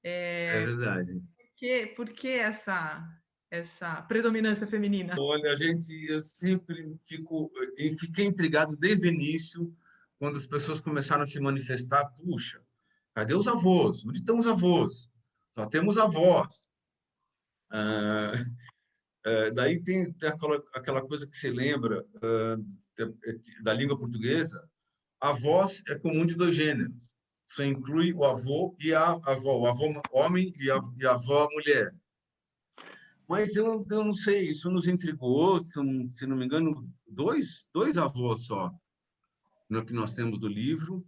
É, 0.03 0.47
é 0.47 0.65
verdade. 0.65 1.13
Por 1.19 1.55
que, 1.55 1.88
por 1.88 2.10
que 2.10 2.27
essa, 2.29 3.03
essa 3.51 4.01
predominância 4.03 4.67
feminina? 4.67 5.15
Olha, 5.17 5.51
a 5.51 5.55
gente, 5.55 5.91
eu 6.07 6.21
sempre 6.21 6.97
fico, 7.05 7.51
eu 7.77 7.97
fiquei 7.97 8.25
intrigado 8.25 8.77
desde 8.77 9.07
o 9.07 9.12
início, 9.12 9.75
quando 10.17 10.35
as 10.35 10.45
pessoas 10.45 10.79
começaram 10.79 11.23
a 11.23 11.25
se 11.25 11.39
manifestar, 11.39 12.05
puxa, 12.12 12.62
cadê 13.13 13.33
os 13.33 13.47
avós? 13.47 14.05
Onde 14.05 14.19
estão 14.19 14.38
os 14.38 14.47
avós? 14.47 15.09
Só 15.49 15.65
temos 15.65 15.97
avós. 15.97 16.67
Ah, 17.71 18.33
é, 19.25 19.51
daí 19.51 19.81
tem, 19.83 20.15
aquela, 20.73 21.05
coisa 21.05 21.27
que 21.27 21.35
se 21.35 21.49
lembra 21.49 22.05
uh, 22.15 23.63
da 23.63 23.73
língua 23.73 23.97
portuguesa, 23.97 24.67
a 25.19 25.31
voz 25.31 25.83
é 25.88 25.95
comum 25.95 26.25
de 26.25 26.35
dois 26.35 26.55
gêneros. 26.55 27.15
Isso 27.45 27.63
inclui 27.63 28.13
o 28.13 28.23
avô 28.23 28.75
e 28.79 28.93
a 28.93 29.12
avó, 29.12 29.57
o 29.57 29.67
avô 29.67 30.01
homem 30.12 30.53
e 30.57 30.65
e 30.65 31.05
a 31.05 31.12
avó 31.12 31.47
mulher. 31.51 31.93
Mas 33.30 33.56
eu, 33.56 33.86
eu 33.89 34.04
não 34.04 34.13
sei, 34.13 34.50
isso 34.50 34.72
nos 34.72 34.88
intrigou, 34.88 35.62
se, 35.62 35.72
se 36.12 36.26
não 36.26 36.36
me 36.36 36.46
engano, 36.46 36.92
dois, 37.08 37.68
dois 37.72 37.98
avós 37.98 38.48
só 38.48 38.72
no 39.70 39.86
que 39.86 39.94
nós 39.94 40.15
temos 40.15 40.39
do 40.39 40.48
livro. 40.48 41.06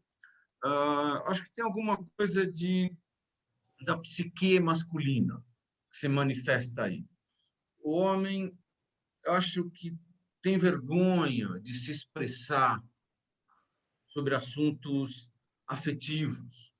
Uh, 0.63 1.17
acho 1.25 1.43
que 1.43 1.51
tem 1.55 1.65
alguma 1.65 1.97
coisa 2.15 2.45
de 2.45 2.95
da 3.83 3.97
psique 3.97 4.59
masculina 4.59 5.43
que 5.91 5.97
se 5.97 6.07
manifesta 6.07 6.83
aí 6.83 7.03
o 7.83 7.91
homem, 7.93 8.55
acho 9.27 9.69
que 9.71 9.97
tem 10.41 10.57
vergonha 10.57 11.59
de 11.61 11.73
se 11.73 11.91
expressar 11.91 12.83
sobre 14.07 14.35
assuntos 14.35 15.29
afetivos 15.67 16.71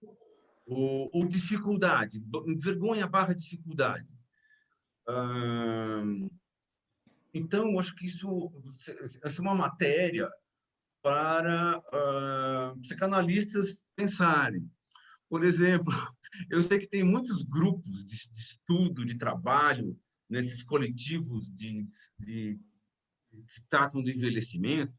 ou, 0.66 1.10
ou 1.14 1.28
dificuldade, 1.28 2.24
vergonha 2.60 3.08
barra 3.08 3.34
dificuldade. 3.34 4.14
Então, 7.34 7.80
acho 7.80 7.95
que 7.95 8.06
isso, 8.06 8.52
é 9.24 9.41
uma 9.41 9.56
matéria 9.56 10.30
para 11.02 11.80
uh, 11.80 12.80
psicanalistas 12.82 13.82
pensarem. 13.95 14.69
Por 15.30 15.43
exemplo, 15.43 15.91
eu 16.50 16.62
sei 16.62 16.80
que 16.80 16.88
tem 16.88 17.04
muitos 17.04 17.41
grupos 17.41 18.04
de, 18.04 18.15
de 18.30 18.39
estudo, 18.39 19.06
de 19.06 19.17
trabalho, 19.17 19.97
nesses 20.30 20.63
coletivos 20.63 21.52
de, 21.52 21.86
de, 22.19 22.60
que 23.32 23.62
tratam 23.67 24.02
do 24.02 24.10
envelhecimento, 24.10 24.93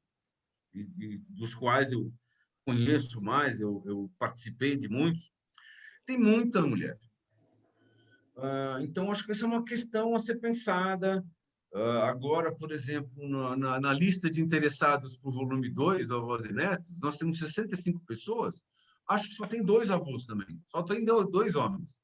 e, 0.75 0.81
e, 0.99 1.19
dos 1.29 1.55
quais 1.55 1.93
eu 1.93 2.13
conheço 2.65 3.21
mais, 3.21 3.61
eu, 3.61 3.83
eu, 3.87 4.11
participei 4.19 4.77
de 4.77 4.89
muitos, 4.89 5.31
tem 6.07 6.19
muita 6.19 6.63
mulher. 6.63 6.99
Uh, 8.37 8.81
então, 8.81 9.11
acho 9.11 9.25
que 9.25 9.33
essa 9.33 9.45
é 9.45 9.49
uma 9.49 9.65
questão 9.65 10.15
a 10.15 10.19
ser 10.19 10.37
pensada. 10.37 11.25
Uh, 11.75 12.03
agora, 12.03 12.55
por 12.55 12.71
exemplo, 12.71 13.11
na, 13.29 13.57
na, 13.57 13.81
na, 13.81 13.93
lista 13.93 14.31
de 14.31 14.43
interessados 14.43 15.19
o 15.23 15.31
volume 15.31 15.71
2 15.71 16.09
do 16.09 16.17
Avós 16.17 16.45
e 16.45 16.53
Netos, 16.53 17.01
nós 17.01 17.17
temos 17.17 17.39
65 17.39 18.01
pessoas, 18.07 18.63
acho 19.09 19.29
que 19.29 19.35
só 19.35 19.47
tem 19.47 19.65
dois 19.65 19.91
avós 19.91 20.27
também, 20.27 20.61
só 20.69 20.83
tem 20.83 21.05
dois 21.05 21.57
homens. 21.57 21.99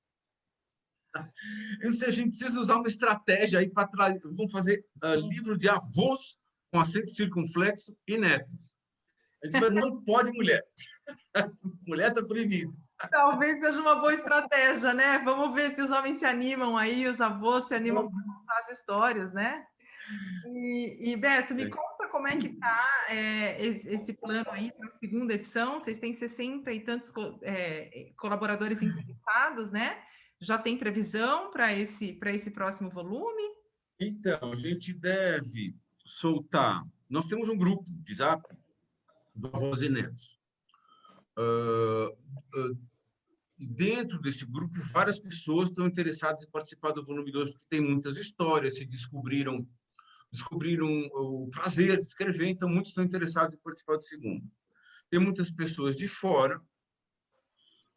Ou 1.84 2.06
a 2.06 2.10
gente 2.10 2.30
precisa 2.30 2.60
usar 2.60 2.76
uma 2.76 2.86
estratégia 2.86 3.60
aí 3.60 3.68
para 3.68 3.88
trás. 3.88 4.20
Vamos 4.22 4.52
fazer 4.52 4.84
uh, 5.02 5.14
livro 5.28 5.56
de 5.56 5.68
avós 5.68 6.38
com 6.70 6.80
acento 6.80 7.10
circunflexo 7.10 7.96
e 8.06 8.16
netos. 8.16 8.76
A 9.42 9.46
gente 9.46 9.70
não 9.70 10.02
pode 10.02 10.30
mulher. 10.32 10.64
mulher 11.86 12.08
está 12.08 12.22
proibido. 12.22 12.74
Talvez 13.10 13.60
seja 13.60 13.80
uma 13.80 13.96
boa 13.96 14.12
estratégia, 14.12 14.92
né? 14.92 15.18
Vamos 15.18 15.54
ver 15.54 15.70
se 15.70 15.82
os 15.82 15.90
homens 15.90 16.18
se 16.18 16.24
animam 16.24 16.76
aí, 16.76 17.06
os 17.06 17.20
avós 17.20 17.66
se 17.66 17.74
animam 17.74 18.10
para 18.10 18.22
contar 18.22 18.58
as 18.60 18.70
histórias, 18.78 19.32
né? 19.32 19.64
E, 20.46 21.12
e 21.12 21.16
Beto, 21.16 21.54
me 21.54 21.68
conta 21.68 22.08
como 22.10 22.26
é 22.26 22.36
que 22.36 22.48
está 22.48 23.06
é, 23.08 23.64
esse 23.64 24.14
plano 24.14 24.50
aí 24.50 24.72
para 24.72 24.88
a 24.88 24.92
segunda 24.92 25.34
edição. 25.34 25.78
Vocês 25.78 25.98
têm 25.98 26.12
60 26.12 26.72
e 26.72 26.80
tantos 26.80 27.12
é, 27.42 28.10
colaboradores 28.16 28.82
interessados, 28.82 29.70
né? 29.70 30.02
Já 30.40 30.58
tem 30.58 30.78
previsão 30.78 31.50
para 31.50 31.72
esse, 31.72 32.18
esse 32.26 32.50
próximo 32.50 32.90
volume? 32.90 33.42
Então, 34.00 34.52
a 34.52 34.56
gente 34.56 34.92
deve 34.94 35.76
soltar. 36.04 36.84
Nós 37.08 37.26
temos 37.26 37.48
um 37.48 37.56
grupo 37.56 37.84
de 37.88 38.14
zap 38.14 38.42
do 39.34 39.48
Avós 39.48 39.82
e 39.82 39.88
Netos. 39.88 40.37
Dentro 43.58 44.20
desse 44.20 44.46
grupo, 44.46 44.74
várias 44.92 45.18
pessoas 45.18 45.68
estão 45.68 45.86
interessadas 45.86 46.44
em 46.44 46.50
participar 46.50 46.92
do 46.92 47.04
volume 47.04 47.32
2, 47.32 47.50
porque 47.50 47.66
tem 47.68 47.80
muitas 47.80 48.16
histórias, 48.16 48.76
se 48.76 48.84
descobriram 48.84 49.66
descobriram 50.30 50.86
o 51.14 51.48
prazer 51.50 51.96
de 51.96 52.04
escrever, 52.04 52.48
então 52.48 52.68
muitos 52.68 52.90
estão 52.90 53.02
interessados 53.02 53.54
em 53.54 53.62
participar 53.62 53.96
do 53.96 54.02
segundo. 54.02 54.44
Tem 55.08 55.18
muitas 55.18 55.50
pessoas 55.50 55.96
de 55.96 56.06
fora 56.06 56.60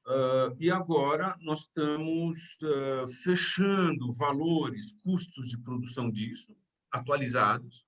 Uh, 0.06 0.56
e 0.60 0.72
agora 0.72 1.38
nós 1.42 1.62
estamos 1.62 2.58
uh, 2.64 3.08
fechando 3.24 4.12
valores, 4.12 4.94
custos 5.04 5.48
de 5.48 5.60
produção 5.60 6.10
disso, 6.10 6.58
atualizados, 6.92 7.86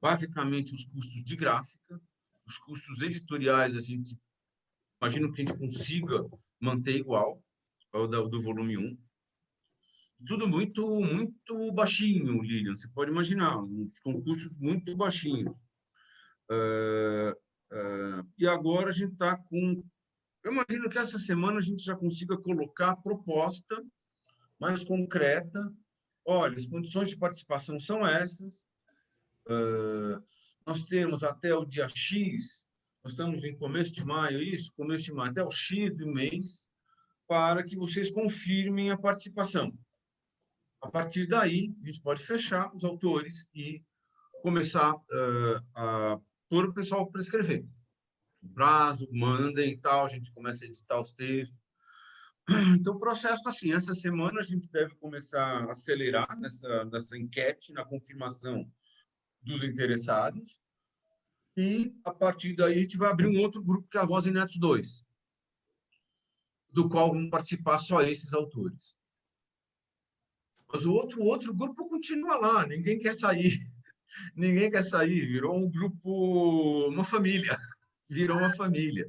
basicamente 0.00 0.74
os 0.74 0.86
custos 0.86 1.22
de 1.22 1.36
gráfica, 1.36 2.00
os 2.46 2.56
custos 2.58 3.02
editoriais, 3.02 3.76
a 3.76 3.80
gente 3.80 4.18
imagina 5.04 5.30
que 5.30 5.42
a 5.42 5.44
gente 5.44 5.58
consiga 5.58 6.24
manter 6.58 6.96
igual 6.96 7.42
ao 7.92 8.08
do, 8.08 8.28
do 8.28 8.40
volume 8.40 8.78
1. 8.78 8.98
Tudo 10.26 10.48
muito, 10.48 11.00
muito 11.00 11.72
baixinho, 11.72 12.40
Lilian, 12.40 12.74
você 12.74 12.88
pode 12.88 13.10
imaginar, 13.10 13.54
com 14.02 14.22
custos 14.22 14.54
muito 14.56 14.96
baixinhos. 14.96 15.60
Uh, 16.50 17.36
e 18.38 18.46
agora 18.46 18.88
a 18.88 18.92
gente 18.92 19.12
está 19.12 19.36
com 19.36 19.82
eu 20.42 20.52
imagino 20.52 20.90
que 20.90 20.98
essa 20.98 21.18
semana 21.18 21.58
a 21.58 21.62
gente 21.62 21.82
já 21.82 21.96
consiga 21.96 22.36
colocar 22.36 22.90
a 22.90 22.96
proposta 22.96 23.82
mais 24.60 24.84
concreta. 24.84 25.72
Olha, 26.22 26.54
as 26.54 26.66
condições 26.66 27.08
de 27.08 27.16
participação 27.16 27.80
são 27.80 28.06
essas. 28.06 28.66
Uh, 29.48 30.22
nós 30.66 30.84
temos 30.84 31.24
até 31.24 31.54
o 31.54 31.64
dia 31.64 31.88
X, 31.88 32.66
nós 33.04 33.12
estamos 33.12 33.44
em 33.44 33.54
começo 33.54 33.92
de 33.92 34.02
maio, 34.02 34.42
isso, 34.42 34.72
começo 34.74 35.04
de 35.04 35.12
maio, 35.12 35.30
até 35.30 35.44
o 35.44 35.50
X 35.50 35.94
do 35.94 36.06
mês, 36.06 36.70
para 37.28 37.62
que 37.62 37.76
vocês 37.76 38.10
confirmem 38.10 38.90
a 38.90 38.96
participação. 38.96 39.76
A 40.80 40.90
partir 40.90 41.26
daí, 41.26 41.70
a 41.82 41.86
gente 41.86 42.00
pode 42.00 42.22
fechar 42.22 42.74
os 42.74 42.82
autores 42.82 43.46
e 43.54 43.84
começar 44.42 44.94
uh, 44.94 45.64
a 45.74 46.18
pôr 46.48 46.66
o 46.66 46.74
pessoal 46.74 47.06
para 47.10 47.20
escrever. 47.20 47.66
prazo, 48.54 49.06
mandem 49.12 49.72
e 49.72 49.78
tal, 49.78 50.04
a 50.04 50.08
gente 50.08 50.32
começa 50.32 50.64
a 50.64 50.68
editar 50.68 50.98
os 50.98 51.12
textos. 51.12 51.58
Então, 52.78 52.94
o 52.94 52.98
processo 52.98 53.36
está 53.36 53.50
assim, 53.50 53.72
essa 53.72 53.94
semana 53.94 54.40
a 54.40 54.42
gente 54.42 54.70
deve 54.70 54.94
começar 54.96 55.64
a 55.64 55.72
acelerar 55.72 56.38
nessa, 56.38 56.84
nessa 56.86 57.16
enquete, 57.16 57.72
na 57.72 57.84
confirmação 57.84 58.70
dos 59.42 59.64
interessados, 59.64 60.58
e 61.56 61.94
a 62.04 62.12
partir 62.12 62.54
daí 62.54 62.74
a 62.74 62.78
gente 62.78 62.96
vai 62.96 63.10
abrir 63.10 63.26
um 63.26 63.40
outro 63.40 63.62
grupo 63.62 63.88
que 63.88 63.96
é 63.96 64.00
a 64.00 64.04
Voz 64.04 64.26
em 64.26 64.32
Netos 64.32 64.56
2, 64.56 65.04
do 66.70 66.88
qual 66.88 67.12
vão 67.12 67.30
participar 67.30 67.78
só 67.78 68.02
esses 68.02 68.34
autores. 68.34 68.96
Mas 70.72 70.84
o 70.84 70.92
outro, 70.92 71.22
outro 71.22 71.54
grupo 71.54 71.88
continua 71.88 72.36
lá, 72.36 72.66
ninguém 72.66 72.98
quer 72.98 73.14
sair. 73.14 73.52
Ninguém 74.36 74.70
quer 74.70 74.82
sair, 74.82 75.26
virou 75.26 75.56
um 75.56 75.68
grupo, 75.68 76.88
uma 76.88 77.02
família. 77.02 77.58
Virou 78.08 78.38
uma 78.38 78.54
família. 78.54 79.08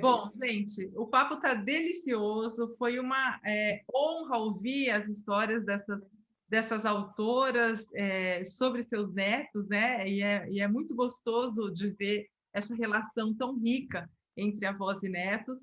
Bom, 0.00 0.30
gente, 0.42 0.90
o 0.94 1.06
papo 1.06 1.36
está 1.36 1.54
delicioso. 1.54 2.76
Foi 2.78 2.98
uma 2.98 3.40
é, 3.44 3.82
honra 3.92 4.36
ouvir 4.36 4.90
as 4.90 5.08
histórias 5.08 5.64
dessas, 5.64 6.02
dessas 6.46 6.84
autoras 6.84 7.86
é, 7.94 8.44
sobre 8.44 8.84
seus 8.84 9.14
netos, 9.14 9.66
né? 9.66 10.06
E 10.06 10.22
é, 10.22 10.46
e 10.50 10.60
é 10.60 10.68
muito 10.68 10.94
gostoso 10.94 11.72
de 11.72 11.88
ver 11.90 12.28
essa 12.52 12.74
relação 12.74 13.34
tão 13.34 13.58
rica 13.58 14.08
entre 14.36 14.66
avós 14.66 15.02
e 15.02 15.08
netos. 15.08 15.60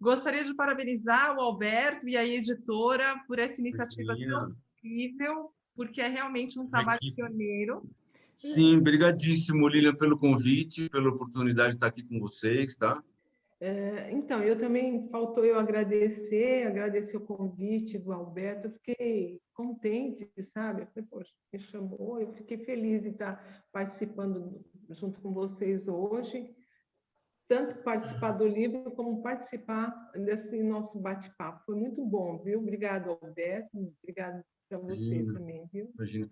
Gostaria 0.00 0.44
de 0.44 0.54
parabenizar 0.54 1.36
o 1.36 1.40
Alberto 1.40 2.08
e 2.08 2.16
a 2.16 2.24
editora 2.24 3.16
por 3.26 3.38
essa 3.38 3.60
iniciativa 3.60 4.14
tão 4.16 4.54
incrível, 4.76 5.50
porque 5.74 6.00
é 6.00 6.08
realmente 6.08 6.58
um 6.58 6.68
trabalho 6.68 7.00
pioneiro. 7.16 7.88
Sim, 8.36 8.78
brigadíssimo, 8.78 9.66
Lilian, 9.66 9.96
pelo 9.96 10.16
convite, 10.16 10.88
pela 10.88 11.08
oportunidade 11.08 11.70
de 11.70 11.74
estar 11.74 11.88
aqui 11.88 12.04
com 12.04 12.20
vocês, 12.20 12.76
tá? 12.76 13.02
É, 13.60 14.12
então, 14.12 14.40
eu 14.40 14.56
também 14.56 15.08
faltou 15.08 15.44
eu 15.44 15.58
agradecer, 15.58 16.64
agradecer 16.68 17.16
o 17.16 17.26
convite 17.26 17.98
do 17.98 18.12
Alberto, 18.12 18.68
eu 18.68 18.72
fiquei 18.72 19.40
contente, 19.52 20.30
sabe? 20.40 20.82
Eu 20.82 20.86
falei, 20.86 21.08
poxa, 21.10 21.32
me 21.52 21.58
chamou, 21.58 22.20
eu 22.20 22.32
fiquei 22.34 22.58
feliz 22.58 23.02
de 23.02 23.08
estar 23.08 23.64
participando 23.72 24.64
junto 24.90 25.20
com 25.20 25.32
vocês 25.32 25.88
hoje, 25.88 26.54
tanto 27.48 27.78
participar 27.82 28.32
do 28.32 28.46
livro 28.46 28.90
como 28.92 29.22
participar 29.22 29.90
desse 30.14 30.62
nosso 30.62 31.00
bate-papo. 31.00 31.62
Foi 31.64 31.76
muito 31.76 32.04
bom, 32.04 32.38
viu? 32.42 32.60
Obrigado, 32.60 33.10
Alberto, 33.22 33.94
obrigado 34.02 34.42
para 34.68 34.78
você 34.78 35.14
imagina, 35.14 35.32
também, 35.32 35.66
viu? 35.72 35.90
Imagina. 35.94 36.30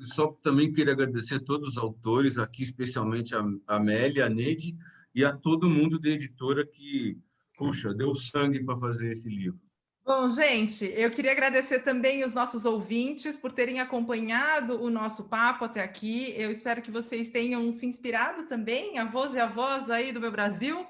Só 0.00 0.32
também 0.42 0.72
queria 0.72 0.92
agradecer 0.92 1.36
a 1.36 1.44
todos 1.44 1.70
os 1.70 1.78
autores 1.78 2.36
aqui, 2.36 2.62
especialmente 2.62 3.34
a 3.34 3.42
Amélia, 3.66 4.26
a 4.26 4.28
Neide, 4.28 4.76
e 5.14 5.24
a 5.24 5.34
todo 5.34 5.70
mundo 5.70 5.98
da 5.98 6.10
editora 6.10 6.66
que, 6.66 7.18
puxa, 7.56 7.94
deu 7.94 8.14
sangue 8.14 8.62
para 8.62 8.76
fazer 8.76 9.12
esse 9.12 9.28
livro. 9.28 9.67
Bom, 10.08 10.26
gente, 10.30 10.86
eu 10.96 11.10
queria 11.10 11.32
agradecer 11.32 11.80
também 11.80 12.24
os 12.24 12.32
nossos 12.32 12.64
ouvintes 12.64 13.38
por 13.38 13.52
terem 13.52 13.78
acompanhado 13.78 14.82
o 14.82 14.88
nosso 14.88 15.28
papo 15.28 15.66
até 15.66 15.82
aqui. 15.82 16.32
Eu 16.34 16.50
espero 16.50 16.80
que 16.80 16.90
vocês 16.90 17.28
tenham 17.28 17.70
se 17.74 17.84
inspirado 17.84 18.46
também, 18.46 18.98
a 18.98 19.04
voz 19.04 19.34
e 19.34 19.38
a 19.38 19.44
voz 19.44 19.90
aí 19.90 20.10
do 20.10 20.18
meu 20.18 20.32
Brasil. 20.32 20.86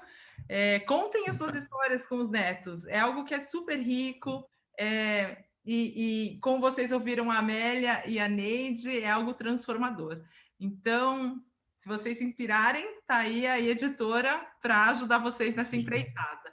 É, 0.47 0.79
contem 0.79 1.27
as 1.27 1.35
suas 1.35 1.53
histórias 1.53 2.07
com 2.07 2.15
os 2.15 2.29
netos. 2.29 2.87
É 2.87 2.97
algo 2.97 3.25
que 3.25 3.33
é 3.33 3.41
super 3.41 3.77
rico. 3.77 4.49
É, 4.79 5.43
e, 5.65 6.35
e 6.35 6.39
como 6.39 6.61
vocês 6.61 6.93
ouviram 6.93 7.29
a 7.29 7.39
Amélia 7.39 8.01
e 8.07 8.21
a 8.21 8.29
Neide, 8.29 9.01
é 9.01 9.09
algo 9.09 9.33
transformador. 9.33 10.23
Então, 10.57 11.43
se 11.77 11.89
vocês 11.89 12.19
se 12.19 12.23
inspirarem, 12.23 12.87
tá 13.05 13.17
aí 13.17 13.45
a 13.45 13.59
editora 13.59 14.41
para 14.61 14.85
ajudar 14.85 15.17
vocês 15.17 15.53
nessa 15.55 15.75
empreitada. 15.75 16.48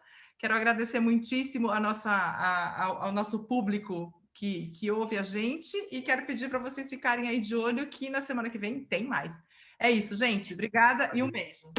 Quero 0.47 0.59
agradecer 0.59 1.01
muitíssimo 1.01 1.73
a 1.73 1.81
nossa, 1.81 2.09
a, 2.09 2.85
ao, 2.85 3.03
ao 3.03 3.13
nosso 3.13 3.49
público 3.49 4.15
que, 4.33 4.69
que 4.77 4.89
ouve 4.93 5.19
a 5.19 5.23
gente 5.23 5.77
e 5.91 6.01
quero 6.01 6.25
pedir 6.25 6.49
para 6.49 6.61
vocês 6.61 6.89
ficarem 6.89 7.29
aí 7.29 7.41
de 7.41 7.57
olho 7.57 7.89
que 7.89 8.09
na 8.09 8.21
semana 8.21 8.49
que 8.49 8.57
vem 8.57 8.85
tem 8.85 9.09
mais. 9.09 9.33
É 9.77 9.91
isso, 9.91 10.15
gente. 10.15 10.55
Obrigada 10.55 11.11
e 11.13 11.21
um 11.21 11.33
beijo. 11.33 11.73